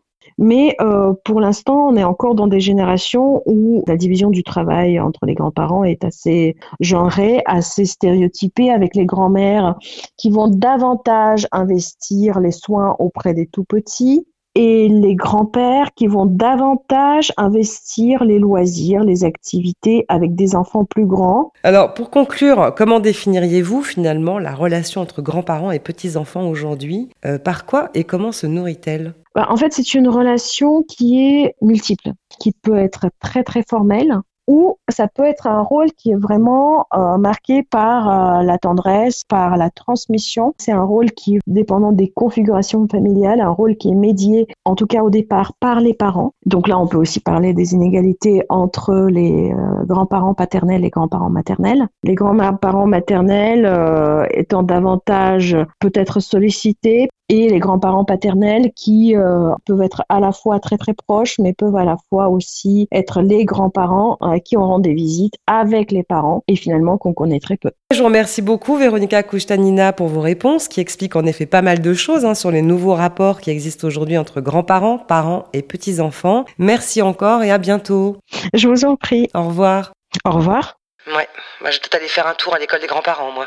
mais 0.41 0.77
euh, 0.79 1.13
pour 1.25 1.41
l'instant, 1.41 1.89
on 1.89 1.97
est 1.97 2.03
encore 2.05 2.33
dans 2.33 2.47
des 2.47 2.61
générations 2.61 3.43
où 3.45 3.83
la 3.87 3.97
division 3.97 4.29
du 4.29 4.41
travail 4.41 4.97
entre 4.97 5.25
les 5.25 5.33
grands-parents 5.33 5.83
est 5.83 6.05
assez 6.05 6.55
genrée, 6.79 7.41
assez 7.45 7.83
stéréotypée, 7.83 8.71
avec 8.71 8.95
les 8.95 9.05
grands-mères 9.05 9.75
qui 10.15 10.29
vont 10.29 10.47
davantage 10.47 11.45
investir 11.51 12.39
les 12.39 12.51
soins 12.51 12.95
auprès 12.99 13.33
des 13.33 13.47
tout-petits 13.47 14.25
et 14.55 14.89
les 14.89 15.15
grands-pères 15.15 15.93
qui 15.95 16.07
vont 16.07 16.25
davantage 16.25 17.31
investir 17.37 18.23
les 18.23 18.39
loisirs, 18.39 19.03
les 19.03 19.23
activités 19.23 20.05
avec 20.07 20.35
des 20.35 20.55
enfants 20.55 20.85
plus 20.85 21.05
grands. 21.05 21.51
Alors, 21.63 21.93
pour 21.93 22.09
conclure, 22.09 22.73
comment 22.75 22.99
définiriez-vous 22.99 23.83
finalement 23.83 24.39
la 24.39 24.53
relation 24.53 25.01
entre 25.01 25.21
grands-parents 25.21 25.71
et 25.71 25.79
petits-enfants 25.79 26.47
aujourd'hui? 26.49 27.09
Euh, 27.25 27.37
Par 27.37 27.65
quoi 27.65 27.89
et 27.93 28.03
comment 28.03 28.31
se 28.31 28.47
nourrit-elle? 28.47 29.13
Bah, 29.35 29.47
en 29.49 29.57
fait, 29.57 29.71
c'est 29.73 29.93
une 29.93 30.07
relation 30.07 30.83
qui 30.83 31.21
est 31.21 31.55
multiple, 31.61 32.11
qui 32.39 32.51
peut 32.51 32.77
être 32.77 33.07
très 33.19 33.43
très 33.43 33.63
formelle, 33.63 34.17
ou 34.49 34.79
ça 34.89 35.07
peut 35.07 35.25
être 35.25 35.45
un 35.45 35.61
rôle 35.61 35.91
qui 35.91 36.09
est 36.09 36.15
vraiment 36.15 36.87
euh, 36.97 37.17
marqué 37.17 37.61
par 37.61 38.39
euh, 38.39 38.43
la 38.43 38.57
tendresse, 38.57 39.23
par 39.23 39.57
la 39.57 39.69
transmission. 39.69 40.55
C'est 40.57 40.71
un 40.71 40.83
rôle 40.83 41.11
qui, 41.11 41.37
dépendant 41.45 41.91
des 41.91 42.09
configurations 42.09 42.87
familiales, 42.87 43.41
un 43.41 43.51
rôle 43.51 43.77
qui 43.77 43.91
est 43.91 43.95
médié, 43.95 44.47
en 44.65 44.73
tout 44.73 44.87
cas 44.87 45.03
au 45.03 45.11
départ, 45.11 45.53
par 45.59 45.79
les 45.81 45.93
parents. 45.93 46.33
Donc 46.47 46.67
là, 46.67 46.79
on 46.79 46.87
peut 46.87 46.97
aussi 46.97 47.19
parler 47.19 47.53
des 47.53 47.75
inégalités 47.75 48.43
entre 48.49 49.07
les 49.11 49.53
euh, 49.53 49.85
grands-parents 49.85 50.33
paternels 50.33 50.83
et 50.83 50.89
grands-parents 50.89 51.29
maternels. 51.29 51.87
Les 52.03 52.15
grands-parents 52.15 52.87
maternels 52.87 54.27
étant 54.31 54.63
davantage 54.63 55.55
peut-être 55.79 56.21
sollicités 56.21 57.07
et 57.29 57.47
les 57.47 57.59
grands-parents 57.59 58.05
paternels 58.05 58.71
qui 58.75 59.15
euh, 59.15 59.53
peuvent 59.65 59.81
être 59.81 60.03
à 60.09 60.19
la 60.19 60.31
fois 60.31 60.59
très 60.59 60.77
très 60.77 60.93
proches, 60.93 61.37
mais 61.39 61.53
peuvent 61.53 61.75
à 61.75 61.85
la 61.85 61.97
fois 62.09 62.27
aussi 62.27 62.87
être 62.91 63.21
les 63.21 63.45
grands-parents 63.45 64.17
euh, 64.21 64.39
qui 64.39 64.57
auront 64.57 64.79
des 64.79 64.93
visites 64.93 65.35
avec 65.47 65.91
les 65.91 66.03
parents 66.03 66.43
et 66.47 66.55
finalement 66.55 66.97
qu'on 66.97 67.13
connaît 67.13 67.39
très 67.39 67.57
peu. 67.57 67.71
Je 67.93 67.99
vous 67.99 68.05
remercie 68.05 68.41
beaucoup 68.41 68.75
Véronica 68.75 69.21
Kouchtanina 69.23 69.93
pour 69.93 70.07
vos 70.07 70.21
réponses 70.21 70.67
qui 70.67 70.81
expliquent 70.81 71.15
en 71.15 71.25
effet 71.25 71.45
pas 71.45 71.61
mal 71.61 71.81
de 71.81 71.93
choses 71.93 72.25
hein, 72.25 72.33
sur 72.33 72.51
les 72.51 72.61
nouveaux 72.61 72.95
rapports 72.95 73.41
qui 73.41 73.51
existent 73.51 73.87
aujourd'hui 73.87 74.17
entre 74.17 74.41
grands-parents, 74.41 74.97
parents 74.97 75.45
et 75.53 75.61
petits-enfants. 75.61 76.45
Merci 76.57 77.01
encore 77.01 77.43
et 77.43 77.51
à 77.51 77.57
bientôt. 77.57 78.17
Je 78.53 78.67
vous 78.67 78.85
en 78.85 78.95
prie. 78.95 79.29
Au 79.35 79.43
revoir. 79.43 79.93
Au 80.25 80.31
revoir. 80.31 80.77
Ouais, 81.07 81.27
moi 81.61 81.71
je 81.71 81.79
vais 81.79 81.95
aller 81.95 82.07
faire 82.07 82.27
un 82.27 82.33
tour 82.33 82.55
à 82.55 82.59
l'école 82.59 82.81
des 82.81 82.87
grands-parents, 82.87 83.31
moi. 83.31 83.45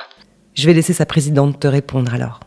Je 0.55 0.67
vais 0.67 0.75
laisser 0.75 0.93
sa 0.93 1.07
présidente 1.07 1.59
te 1.59 1.67
répondre 1.67 2.15
alors. 2.15 2.41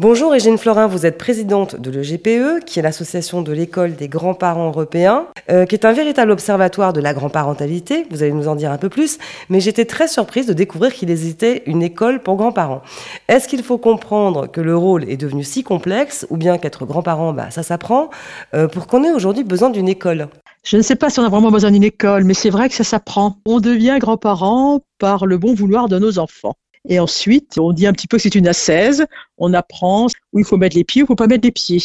Bonjour 0.00 0.34
Égine 0.34 0.56
Florin, 0.56 0.86
vous 0.86 1.04
êtes 1.04 1.18
présidente 1.18 1.76
de 1.76 1.90
l'EGPE, 1.90 2.64
qui 2.64 2.78
est 2.78 2.82
l'association 2.82 3.42
de 3.42 3.52
l'école 3.52 3.96
des 3.96 4.08
grands-parents 4.08 4.68
européens, 4.68 5.26
euh, 5.50 5.66
qui 5.66 5.74
est 5.74 5.84
un 5.84 5.92
véritable 5.92 6.30
observatoire 6.30 6.94
de 6.94 7.02
la 7.02 7.12
grand-parentalité. 7.12 8.06
Vous 8.10 8.22
allez 8.22 8.32
nous 8.32 8.48
en 8.48 8.54
dire 8.54 8.72
un 8.72 8.78
peu 8.78 8.88
plus, 8.88 9.18
mais 9.50 9.60
j'étais 9.60 9.84
très 9.84 10.08
surprise 10.08 10.46
de 10.46 10.54
découvrir 10.54 10.94
qu'il 10.94 11.10
existait 11.10 11.62
une 11.66 11.82
école 11.82 12.22
pour 12.22 12.36
grands-parents. 12.36 12.80
Est-ce 13.28 13.46
qu'il 13.46 13.62
faut 13.62 13.76
comprendre 13.76 14.46
que 14.46 14.62
le 14.62 14.74
rôle 14.74 15.04
est 15.06 15.18
devenu 15.18 15.44
si 15.44 15.64
complexe, 15.64 16.26
ou 16.30 16.38
bien 16.38 16.56
qu'être 16.56 16.86
grand-parent, 16.86 17.34
bah, 17.34 17.50
ça 17.50 17.62
s'apprend, 17.62 18.08
euh, 18.54 18.68
pour 18.68 18.86
qu'on 18.86 19.04
ait 19.04 19.12
aujourd'hui 19.12 19.44
besoin 19.44 19.68
d'une 19.68 19.86
école? 19.86 20.28
Je 20.64 20.78
ne 20.78 20.82
sais 20.82 20.96
pas 20.96 21.10
si 21.10 21.20
on 21.20 21.24
a 21.24 21.28
vraiment 21.28 21.50
besoin 21.50 21.72
d'une 21.72 21.84
école, 21.84 22.24
mais 22.24 22.32
c'est 22.32 22.48
vrai 22.48 22.70
que 22.70 22.74
ça 22.74 22.84
s'apprend. 22.84 23.36
On 23.44 23.60
devient 23.60 23.98
grand-parent 24.00 24.80
par 24.98 25.26
le 25.26 25.36
bon 25.36 25.52
vouloir 25.52 25.88
de 25.88 25.98
nos 25.98 26.18
enfants. 26.18 26.54
Et 26.88 26.98
ensuite, 26.98 27.58
on 27.58 27.72
dit 27.72 27.86
un 27.86 27.92
petit 27.92 28.06
peu 28.06 28.16
que 28.16 28.22
c'est 28.22 28.34
une 28.34 28.48
assaise. 28.48 29.06
On 29.36 29.52
apprend 29.52 30.06
où 30.32 30.38
il 30.38 30.44
faut 30.44 30.56
mettre 30.56 30.76
les 30.76 30.84
pieds, 30.84 31.02
où 31.02 31.04
il 31.04 31.08
faut 31.08 31.14
pas 31.14 31.26
mettre 31.26 31.44
les 31.44 31.52
pieds. 31.52 31.82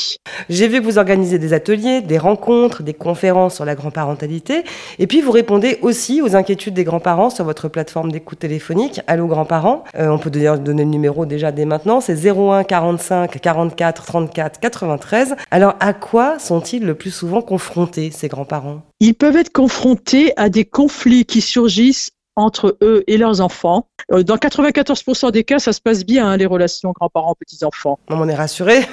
J'ai 0.50 0.68
vu 0.68 0.80
que 0.80 0.86
vous 0.86 0.98
organisez 0.98 1.38
des 1.38 1.54
ateliers, 1.54 2.02
des 2.02 2.18
rencontres, 2.18 2.82
des 2.82 2.94
conférences 2.94 3.56
sur 3.56 3.66
la 3.66 3.76
grand-parentalité. 3.76 4.64
Et 5.00 5.08
puis, 5.08 5.22
vous 5.22 5.32
répondez 5.32 5.80
aussi 5.82 6.22
aux 6.22 6.36
inquiétudes 6.36 6.74
des 6.74 6.86
grands-parents 6.86 7.30
sur 7.30 7.44
votre 7.44 7.68
plateforme 7.68 8.12
d'écoute 8.12 8.40
téléphonique, 8.40 9.02
Allo 9.08 9.28
Grands-parents. 9.28 9.84
Euh, 9.98 10.10
on 10.10 10.18
peut 10.18 10.30
d'ailleurs 10.30 10.60
donner 10.60 10.84
le 10.84 10.90
numéro 10.90 11.26
déjà 11.26 11.52
dès 11.52 11.66
maintenant. 11.66 12.00
C'est 12.00 12.26
01 12.26 12.64
45 12.64 13.40
44 13.42 14.06
34 14.06 14.60
93. 14.60 15.36
Alors, 15.52 15.76
à 15.82 15.94
quoi 15.94 16.40
sont-ils 16.40 16.86
le 16.86 16.96
plus 16.96 17.12
souvent 17.12 17.42
confrontés, 17.42 18.12
ces 18.12 18.30
grands-parents? 18.30 18.82
Ils 19.02 19.14
peuvent 19.14 19.36
être 19.36 19.52
confrontés 19.52 20.32
à 20.38 20.48
des 20.50 20.64
conflits 20.64 21.26
qui 21.26 21.42
surgissent 21.42 22.12
entre 22.36 22.78
eux 22.82 23.04
et 23.08 23.18
leurs 23.18 23.42
enfants. 23.42 23.88
Euh, 24.12 24.24
dans 24.24 24.36
94% 24.36 25.32
des 25.32 25.44
cas, 25.44 25.60
ça 25.60 25.74
se 25.74 25.82
passe 25.82 26.06
bien, 26.06 26.28
hein, 26.28 26.38
les 26.38 26.46
relations 26.46 26.92
grands-parents-petits-enfants. 26.92 28.00
On 28.10 28.28
est 28.28 28.36
rassuré. 28.36 28.86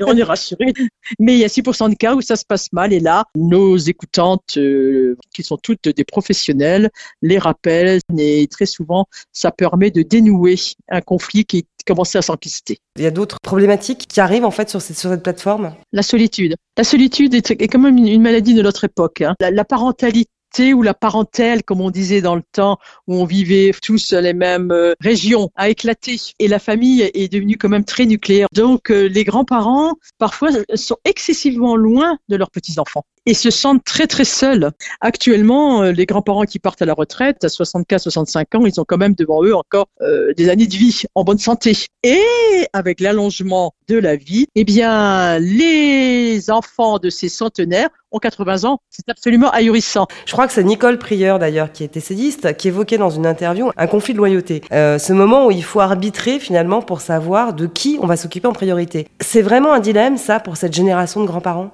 on 0.00 0.16
est 0.16 0.22
rassuré. 0.22 0.72
Mais 1.18 1.34
il 1.34 1.38
y 1.38 1.44
a 1.44 1.48
6% 1.48 1.90
de 1.90 1.94
cas 1.94 2.14
où 2.14 2.20
ça 2.20 2.36
se 2.36 2.44
passe 2.44 2.72
mal. 2.72 2.92
Et 2.92 3.00
là, 3.00 3.24
nos 3.34 3.76
écoutantes, 3.76 4.56
euh, 4.56 5.16
qui 5.34 5.42
sont 5.42 5.56
toutes 5.56 5.88
des 5.88 6.04
professionnels, 6.04 6.90
les 7.22 7.38
rappellent. 7.38 8.00
Et 8.18 8.46
très 8.48 8.66
souvent, 8.66 9.06
ça 9.32 9.50
permet 9.50 9.90
de 9.90 10.02
dénouer 10.02 10.56
un 10.88 11.00
conflit 11.00 11.44
qui 11.44 11.66
commençait 11.86 12.18
à 12.18 12.22
s'enquister. 12.22 12.78
Il 12.96 13.02
y 13.02 13.06
a 13.06 13.10
d'autres 13.10 13.38
problématiques 13.42 14.06
qui 14.08 14.20
arrivent 14.20 14.44
en 14.44 14.50
fait 14.50 14.68
sur 14.68 14.82
cette, 14.82 14.98
sur 14.98 15.10
cette 15.10 15.22
plateforme? 15.22 15.74
La 15.92 16.02
solitude. 16.02 16.56
La 16.76 16.84
solitude 16.84 17.34
est, 17.34 17.50
est 17.50 17.68
quand 17.68 17.78
même 17.78 17.96
une, 17.96 18.22
maladie 18.22 18.54
de 18.54 18.62
notre 18.62 18.84
époque. 18.84 19.22
Hein. 19.22 19.34
la 19.40 19.64
parentalité 19.64 20.28
ou 20.58 20.82
la 20.82 20.94
parentèle, 20.94 21.62
comme 21.62 21.80
on 21.80 21.90
disait 21.90 22.20
dans 22.20 22.34
le 22.34 22.42
temps 22.52 22.78
où 23.06 23.14
on 23.14 23.24
vivait 23.24 23.72
tous 23.82 24.12
les 24.12 24.32
mêmes 24.32 24.72
euh, 24.72 24.94
régions, 25.00 25.50
a 25.56 25.68
éclaté 25.68 26.16
et 26.38 26.48
la 26.48 26.58
famille 26.58 27.02
est 27.02 27.32
devenue 27.32 27.56
quand 27.56 27.68
même 27.68 27.84
très 27.84 28.04
nucléaire. 28.04 28.48
Donc 28.52 28.90
euh, 28.90 29.06
les 29.06 29.24
grands-parents 29.24 29.94
parfois 30.18 30.50
sont 30.74 30.96
excessivement 31.04 31.76
loin 31.76 32.18
de 32.28 32.36
leurs 32.36 32.50
petits-enfants 32.50 33.04
et 33.26 33.34
se 33.34 33.50
sentent 33.50 33.84
très 33.84 34.06
très 34.06 34.24
seuls. 34.24 34.70
Actuellement, 35.00 35.82
euh, 35.82 35.92
les 35.92 36.06
grands-parents 36.06 36.44
qui 36.44 36.58
partent 36.58 36.82
à 36.82 36.86
la 36.86 36.94
retraite 36.94 37.44
à 37.44 37.48
64, 37.48 38.02
65 38.02 38.54
ans, 38.54 38.66
ils 38.66 38.80
ont 38.80 38.84
quand 38.86 38.98
même 38.98 39.14
devant 39.14 39.42
eux 39.44 39.54
encore 39.54 39.88
des 40.36 40.48
années 40.48 40.66
de 40.66 40.74
vie 40.74 41.02
en 41.14 41.24
bonne 41.24 41.38
santé. 41.38 41.76
Et 42.02 42.20
avec 42.72 43.00
l'allongement 43.00 43.74
de 43.88 43.96
la 43.96 44.16
vie, 44.16 44.46
eh 44.54 44.64
bien 44.64 45.38
les 45.38 46.50
enfants 46.50 46.98
de 46.98 47.10
ces 47.10 47.28
centenaires 47.28 47.90
ont 48.12 48.18
80 48.18 48.64
ans. 48.64 48.80
C'est 48.90 49.08
absolument 49.08 49.50
ahurissant. 49.50 50.06
Je 50.26 50.32
crois 50.32 50.46
que 50.46 50.52
c'est 50.52 50.64
Nicole 50.64 50.98
Prieur 50.98 51.38
d'ailleurs, 51.38 51.72
qui 51.72 51.84
est 51.84 51.96
essayiste, 51.96 52.56
qui 52.56 52.68
évoquait 52.68 52.98
dans 52.98 53.10
une 53.10 53.26
interview 53.26 53.70
un 53.76 53.86
conflit 53.86 54.12
de 54.12 54.18
loyauté. 54.18 54.62
Euh, 54.72 54.98
ce 54.98 55.12
moment 55.12 55.46
où 55.46 55.50
il 55.50 55.64
faut 55.64 55.80
arbitrer 55.80 56.38
finalement 56.38 56.82
pour 56.82 57.00
savoir 57.00 57.54
de 57.54 57.66
qui 57.66 57.98
on 58.02 58.06
va 58.06 58.16
s'occuper 58.16 58.48
en 58.48 58.52
priorité. 58.52 59.08
C'est 59.20 59.42
vraiment 59.42 59.72
un 59.72 59.80
dilemme 59.80 60.16
ça 60.16 60.40
pour 60.40 60.56
cette 60.56 60.74
génération 60.74 61.20
de 61.20 61.26
grands-parents? 61.26 61.70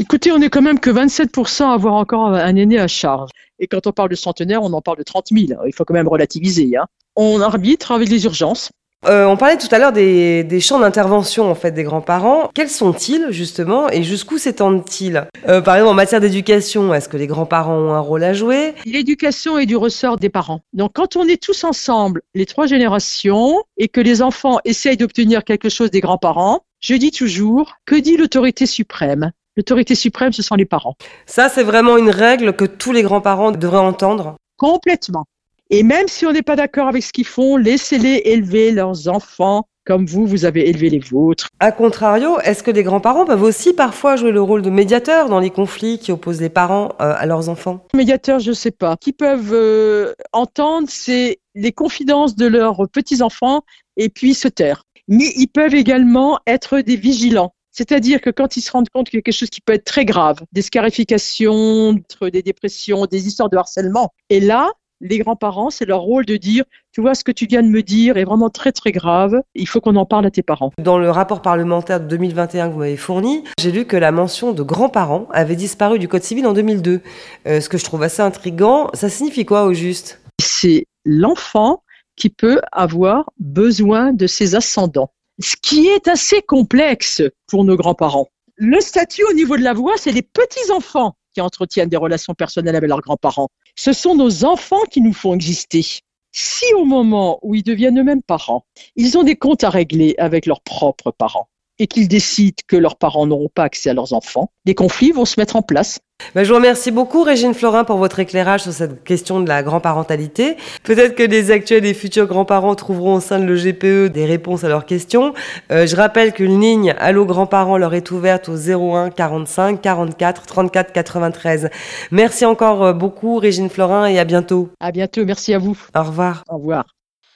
Écoutez, 0.00 0.30
on 0.30 0.40
est 0.40 0.48
quand 0.48 0.62
même 0.62 0.78
que 0.78 0.90
27% 0.90 1.64
à 1.64 1.72
avoir 1.72 1.94
encore 1.94 2.28
un 2.28 2.54
aîné 2.54 2.78
à 2.78 2.86
charge. 2.86 3.30
Et 3.58 3.66
quand 3.66 3.88
on 3.88 3.92
parle 3.92 4.10
de 4.10 4.14
centenaire, 4.14 4.62
on 4.62 4.72
en 4.72 4.80
parle 4.80 4.98
de 4.98 5.02
30 5.02 5.26
000. 5.32 5.60
Il 5.66 5.74
faut 5.74 5.84
quand 5.84 5.94
même 5.94 6.06
relativiser. 6.06 6.76
Hein. 6.76 6.86
On 7.16 7.40
arbitre 7.40 7.90
avec 7.90 8.08
les 8.08 8.24
urgences. 8.24 8.70
Euh, 9.06 9.26
on 9.26 9.36
parlait 9.36 9.58
tout 9.58 9.68
à 9.72 9.78
l'heure 9.78 9.92
des, 9.92 10.60
champs 10.60 10.78
d'intervention 10.78 11.50
en 11.50 11.54
fait 11.56 11.72
des 11.72 11.82
grands-parents. 11.82 12.50
Quels 12.54 12.68
sont-ils 12.68 13.26
justement 13.30 13.88
et 13.90 14.02
jusqu'où 14.04 14.38
s'étendent-ils? 14.38 15.26
Euh, 15.48 15.60
Par 15.60 15.76
exemple 15.76 15.90
en 15.90 15.94
matière 15.94 16.20
d'éducation, 16.20 16.92
est-ce 16.94 17.08
que 17.08 17.16
les 17.16 17.28
grands-parents 17.28 17.76
ont 17.76 17.92
un 17.92 18.00
rôle 18.00 18.24
à 18.24 18.34
jouer? 18.34 18.74
L'éducation 18.86 19.58
est 19.58 19.66
du 19.66 19.76
ressort 19.76 20.16
des 20.16 20.28
parents. 20.28 20.60
Donc 20.72 20.92
quand 20.94 21.16
on 21.16 21.26
est 21.26 21.40
tous 21.40 21.62
ensemble, 21.62 22.22
les 22.34 22.46
trois 22.46 22.66
générations, 22.66 23.62
et 23.76 23.88
que 23.88 24.00
les 24.00 24.20
enfants 24.20 24.58
essayent 24.64 24.96
d'obtenir 24.96 25.44
quelque 25.44 25.68
chose 25.68 25.90
des 25.90 26.00
grands-parents, 26.00 26.64
je 26.80 26.94
dis 26.94 27.12
toujours, 27.12 27.74
que 27.86 27.94
dit 27.94 28.16
l'autorité 28.16 28.66
suprême? 28.66 29.32
L'autorité 29.58 29.96
suprême, 29.96 30.32
ce 30.32 30.40
sont 30.40 30.54
les 30.54 30.66
parents. 30.66 30.94
Ça, 31.26 31.48
c'est 31.48 31.64
vraiment 31.64 31.96
une 31.96 32.10
règle 32.10 32.52
que 32.52 32.64
tous 32.64 32.92
les 32.92 33.02
grands-parents 33.02 33.50
devraient 33.50 33.78
entendre. 33.78 34.36
Complètement. 34.56 35.24
Et 35.68 35.82
même 35.82 36.06
si 36.06 36.26
on 36.26 36.32
n'est 36.32 36.42
pas 36.42 36.54
d'accord 36.54 36.86
avec 36.86 37.02
ce 37.02 37.12
qu'ils 37.12 37.26
font, 37.26 37.56
laissez-les 37.56 38.22
élever 38.26 38.70
leurs 38.70 39.08
enfants 39.08 39.66
comme 39.84 40.06
vous, 40.06 40.26
vous 40.26 40.44
avez 40.44 40.68
élevé 40.68 40.90
les 40.90 41.00
vôtres. 41.00 41.48
A 41.58 41.72
contrario, 41.72 42.38
est-ce 42.40 42.62
que 42.62 42.70
les 42.70 42.84
grands-parents 42.84 43.24
peuvent 43.24 43.42
aussi 43.42 43.72
parfois 43.72 44.14
jouer 44.14 44.30
le 44.30 44.42
rôle 44.42 44.62
de 44.62 44.70
médiateur 44.70 45.28
dans 45.28 45.40
les 45.40 45.50
conflits 45.50 45.98
qui 45.98 46.12
opposent 46.12 46.40
les 46.40 46.50
parents 46.50 46.90
euh, 47.00 47.14
à 47.16 47.26
leurs 47.26 47.48
enfants? 47.48 47.84
Médiateur, 47.94 48.38
je 48.38 48.50
ne 48.50 48.54
sais 48.54 48.70
pas. 48.70 48.96
Qui 49.00 49.12
peuvent 49.12 49.52
euh, 49.52 50.12
entendre, 50.32 50.86
c'est 50.88 51.40
les 51.56 51.72
confidences 51.72 52.36
de 52.36 52.46
leurs 52.46 52.88
petits-enfants 52.92 53.62
et 53.96 54.08
puis 54.08 54.34
se 54.34 54.46
taire. 54.46 54.84
Mais 55.08 55.32
ils 55.36 55.48
peuvent 55.48 55.74
également 55.74 56.38
être 56.46 56.78
des 56.78 56.96
vigilants. 56.96 57.54
C'est-à-dire 57.78 58.20
que 58.20 58.30
quand 58.30 58.56
ils 58.56 58.60
se 58.60 58.72
rendent 58.72 58.88
compte 58.88 59.08
qu'il 59.08 59.18
y 59.18 59.20
a 59.20 59.22
quelque 59.22 59.32
chose 59.32 59.50
qui 59.50 59.60
peut 59.60 59.74
être 59.74 59.84
très 59.84 60.04
grave, 60.04 60.40
des 60.50 60.62
scarifications, 60.62 61.96
des 62.20 62.42
dépressions, 62.42 63.06
des 63.06 63.28
histoires 63.28 63.48
de 63.48 63.56
harcèlement, 63.56 64.12
et 64.30 64.40
là, 64.40 64.72
les 65.00 65.20
grands-parents, 65.20 65.70
c'est 65.70 65.84
leur 65.84 66.00
rôle 66.00 66.26
de 66.26 66.36
dire, 66.36 66.64
tu 66.90 67.00
vois, 67.00 67.14
ce 67.14 67.22
que 67.22 67.30
tu 67.30 67.46
viens 67.46 67.62
de 67.62 67.68
me 67.68 67.84
dire 67.84 68.16
est 68.16 68.24
vraiment 68.24 68.50
très 68.50 68.72
très 68.72 68.90
grave, 68.90 69.40
il 69.54 69.68
faut 69.68 69.80
qu'on 69.80 69.94
en 69.94 70.06
parle 70.06 70.26
à 70.26 70.32
tes 70.32 70.42
parents. 70.42 70.72
Dans 70.82 70.98
le 70.98 71.08
rapport 71.08 71.40
parlementaire 71.40 72.00
de 72.00 72.06
2021 72.08 72.66
que 72.66 72.72
vous 72.72 72.80
m'avez 72.80 72.96
fourni, 72.96 73.44
j'ai 73.60 73.70
lu 73.70 73.84
que 73.84 73.96
la 73.96 74.10
mention 74.10 74.52
de 74.52 74.64
grands-parents 74.64 75.28
avait 75.30 75.54
disparu 75.54 76.00
du 76.00 76.08
Code 76.08 76.24
civil 76.24 76.48
en 76.48 76.54
2002. 76.54 77.00
Euh, 77.46 77.60
ce 77.60 77.68
que 77.68 77.78
je 77.78 77.84
trouve 77.84 78.02
assez 78.02 78.22
intrigant, 78.22 78.90
ça 78.92 79.08
signifie 79.08 79.44
quoi 79.44 79.66
au 79.66 79.72
juste? 79.72 80.20
C'est 80.42 80.86
l'enfant 81.04 81.84
qui 82.16 82.28
peut 82.28 82.60
avoir 82.72 83.30
besoin 83.38 84.12
de 84.12 84.26
ses 84.26 84.56
ascendants, 84.56 85.12
ce 85.40 85.56
qui 85.60 85.86
est 85.88 86.08
assez 86.08 86.42
complexe 86.42 87.22
pour 87.46 87.64
nos 87.64 87.76
grands-parents. 87.76 88.28
Le 88.56 88.80
statut 88.80 89.24
au 89.24 89.32
niveau 89.32 89.56
de 89.56 89.62
la 89.62 89.72
voix, 89.72 89.94
c'est 89.96 90.12
les 90.12 90.22
petits-enfants 90.22 91.14
qui 91.32 91.40
entretiennent 91.40 91.88
des 91.88 91.96
relations 91.96 92.34
personnelles 92.34 92.76
avec 92.76 92.88
leurs 92.88 93.00
grands-parents. 93.00 93.48
Ce 93.76 93.92
sont 93.92 94.16
nos 94.16 94.44
enfants 94.44 94.82
qui 94.90 95.00
nous 95.00 95.12
font 95.12 95.34
exister. 95.34 95.84
Si 96.32 96.64
au 96.74 96.84
moment 96.84 97.38
où 97.42 97.54
ils 97.54 97.62
deviennent 97.62 97.98
eux-mêmes 98.00 98.22
parents, 98.22 98.64
ils 98.96 99.16
ont 99.16 99.22
des 99.22 99.36
comptes 99.36 99.64
à 99.64 99.70
régler 99.70 100.14
avec 100.18 100.46
leurs 100.46 100.60
propres 100.60 101.10
parents, 101.10 101.48
et 101.78 101.86
qu'ils 101.86 102.08
décident 102.08 102.56
que 102.66 102.76
leurs 102.76 102.96
parents 102.96 103.26
n'auront 103.26 103.48
pas 103.48 103.64
accès 103.64 103.90
à 103.90 103.94
leurs 103.94 104.12
enfants, 104.12 104.50
des 104.64 104.74
conflits 104.74 105.12
vont 105.12 105.24
se 105.24 105.38
mettre 105.38 105.56
en 105.56 105.62
place. 105.62 106.00
Ben, 106.34 106.44
je 106.44 106.50
vous 106.50 106.56
remercie 106.56 106.90
beaucoup, 106.90 107.22
Régine 107.22 107.54
Florin, 107.54 107.84
pour 107.84 107.96
votre 107.96 108.18
éclairage 108.18 108.62
sur 108.62 108.72
cette 108.72 109.02
question 109.02 109.40
de 109.40 109.48
la 109.48 109.62
grand-parentalité. 109.62 110.56
Peut-être 110.82 111.14
que 111.14 111.22
les 111.22 111.50
actuels 111.50 111.86
et 111.86 111.94
futurs 111.94 112.26
grands-parents 112.26 112.74
trouveront 112.74 113.14
au 113.14 113.20
sein 113.20 113.38
de 113.38 113.46
l'EGPE 113.46 114.12
des 114.12 114.26
réponses 114.26 114.64
à 114.64 114.68
leurs 114.68 114.84
questions. 114.84 115.32
Euh, 115.70 115.86
je 115.86 115.96
rappelle 115.96 116.32
qu'une 116.32 116.60
ligne 116.60 116.94
Allo 116.98 117.24
grands-parents 117.24 117.78
leur 117.78 117.94
est 117.94 118.10
ouverte 118.10 118.48
au 118.48 118.56
01 118.56 119.10
45 119.10 119.80
44 119.80 120.46
34 120.46 120.92
93. 120.92 121.70
Merci 122.10 122.44
encore 122.44 122.84
euh, 122.84 122.92
beaucoup, 122.92 123.38
Régine 123.38 123.70
Florin, 123.70 124.06
et 124.06 124.18
à 124.18 124.24
bientôt. 124.24 124.68
À 124.80 124.92
bientôt, 124.92 125.24
merci 125.24 125.54
à 125.54 125.58
vous. 125.58 125.78
Au 125.94 126.02
revoir. 126.02 126.42
Au 126.48 126.56
revoir. 126.56 126.84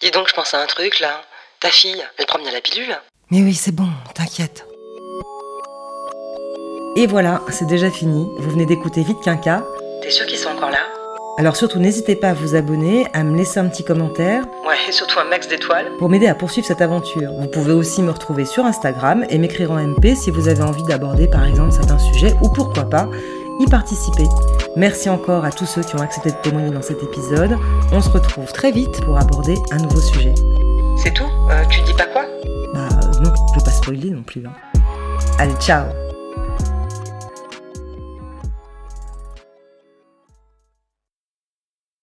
Dis 0.00 0.10
donc, 0.10 0.28
je 0.28 0.34
pense 0.34 0.52
à 0.52 0.60
un 0.60 0.66
truc 0.66 1.00
là. 1.00 1.22
Ta 1.60 1.70
fille, 1.70 2.02
elle 2.18 2.26
prend 2.26 2.40
bien 2.40 2.52
la 2.52 2.60
pilule 2.60 2.96
mais 3.32 3.40
oui, 3.40 3.54
c'est 3.54 3.72
bon, 3.72 3.88
t'inquiète. 4.14 4.66
Et 6.94 7.06
voilà, 7.06 7.40
c'est 7.48 7.66
déjà 7.66 7.90
fini. 7.90 8.28
Vous 8.38 8.50
venez 8.50 8.66
d'écouter 8.66 9.02
Vite 9.02 9.20
Quinca. 9.22 9.64
T'es 10.02 10.10
sûr 10.10 10.26
qu'ils 10.26 10.38
sont 10.38 10.50
encore 10.50 10.70
là? 10.70 10.78
Alors 11.38 11.56
surtout, 11.56 11.78
n'hésitez 11.78 12.14
pas 12.16 12.30
à 12.30 12.34
vous 12.34 12.54
abonner, 12.54 13.06
à 13.14 13.24
me 13.24 13.34
laisser 13.36 13.58
un 13.58 13.66
petit 13.68 13.82
commentaire. 13.84 14.44
Ouais, 14.68 14.74
et 14.86 14.92
surtout 14.92 15.18
un 15.18 15.24
max 15.24 15.48
d'étoiles. 15.48 15.86
Pour 15.98 16.10
m'aider 16.10 16.26
à 16.26 16.34
poursuivre 16.34 16.66
cette 16.66 16.82
aventure. 16.82 17.30
Vous 17.40 17.48
pouvez 17.48 17.72
aussi 17.72 18.02
me 18.02 18.10
retrouver 18.10 18.44
sur 18.44 18.66
Instagram 18.66 19.24
et 19.30 19.38
m'écrire 19.38 19.70
en 19.72 19.78
MP 19.78 20.14
si 20.14 20.30
vous 20.30 20.48
avez 20.48 20.62
envie 20.62 20.82
d'aborder 20.84 21.28
par 21.28 21.46
exemple 21.46 21.72
certains 21.72 21.98
sujets 21.98 22.34
ou 22.42 22.50
pourquoi 22.50 22.84
pas 22.84 23.08
y 23.58 23.66
participer. 23.66 24.24
Merci 24.76 25.08
encore 25.08 25.46
à 25.46 25.50
tous 25.52 25.66
ceux 25.66 25.82
qui 25.82 25.96
ont 25.96 26.00
accepté 26.00 26.30
de 26.30 26.36
témoigner 26.42 26.70
dans 26.70 26.82
cet 26.82 27.02
épisode. 27.02 27.56
On 27.92 28.02
se 28.02 28.10
retrouve 28.10 28.52
très 28.52 28.70
vite 28.70 29.00
pour 29.04 29.16
aborder 29.18 29.54
un 29.70 29.78
nouveau 29.78 30.00
sujet. 30.00 30.34
C'est 31.02 31.14
tout? 31.14 31.24
Euh, 31.50 31.64
Tu 31.70 31.80
dis 31.82 31.94
pas 31.94 32.06
quoi? 32.06 32.26
Bah 32.74 32.88
non, 33.22 33.30
je 33.54 33.58
veux 33.58 33.64
pas 33.64 33.70
spoiler 33.70 34.10
non 34.10 34.22
plus. 34.22 34.44
Hein. 34.46 34.52
Allez, 35.38 35.54
ciao 35.54 35.84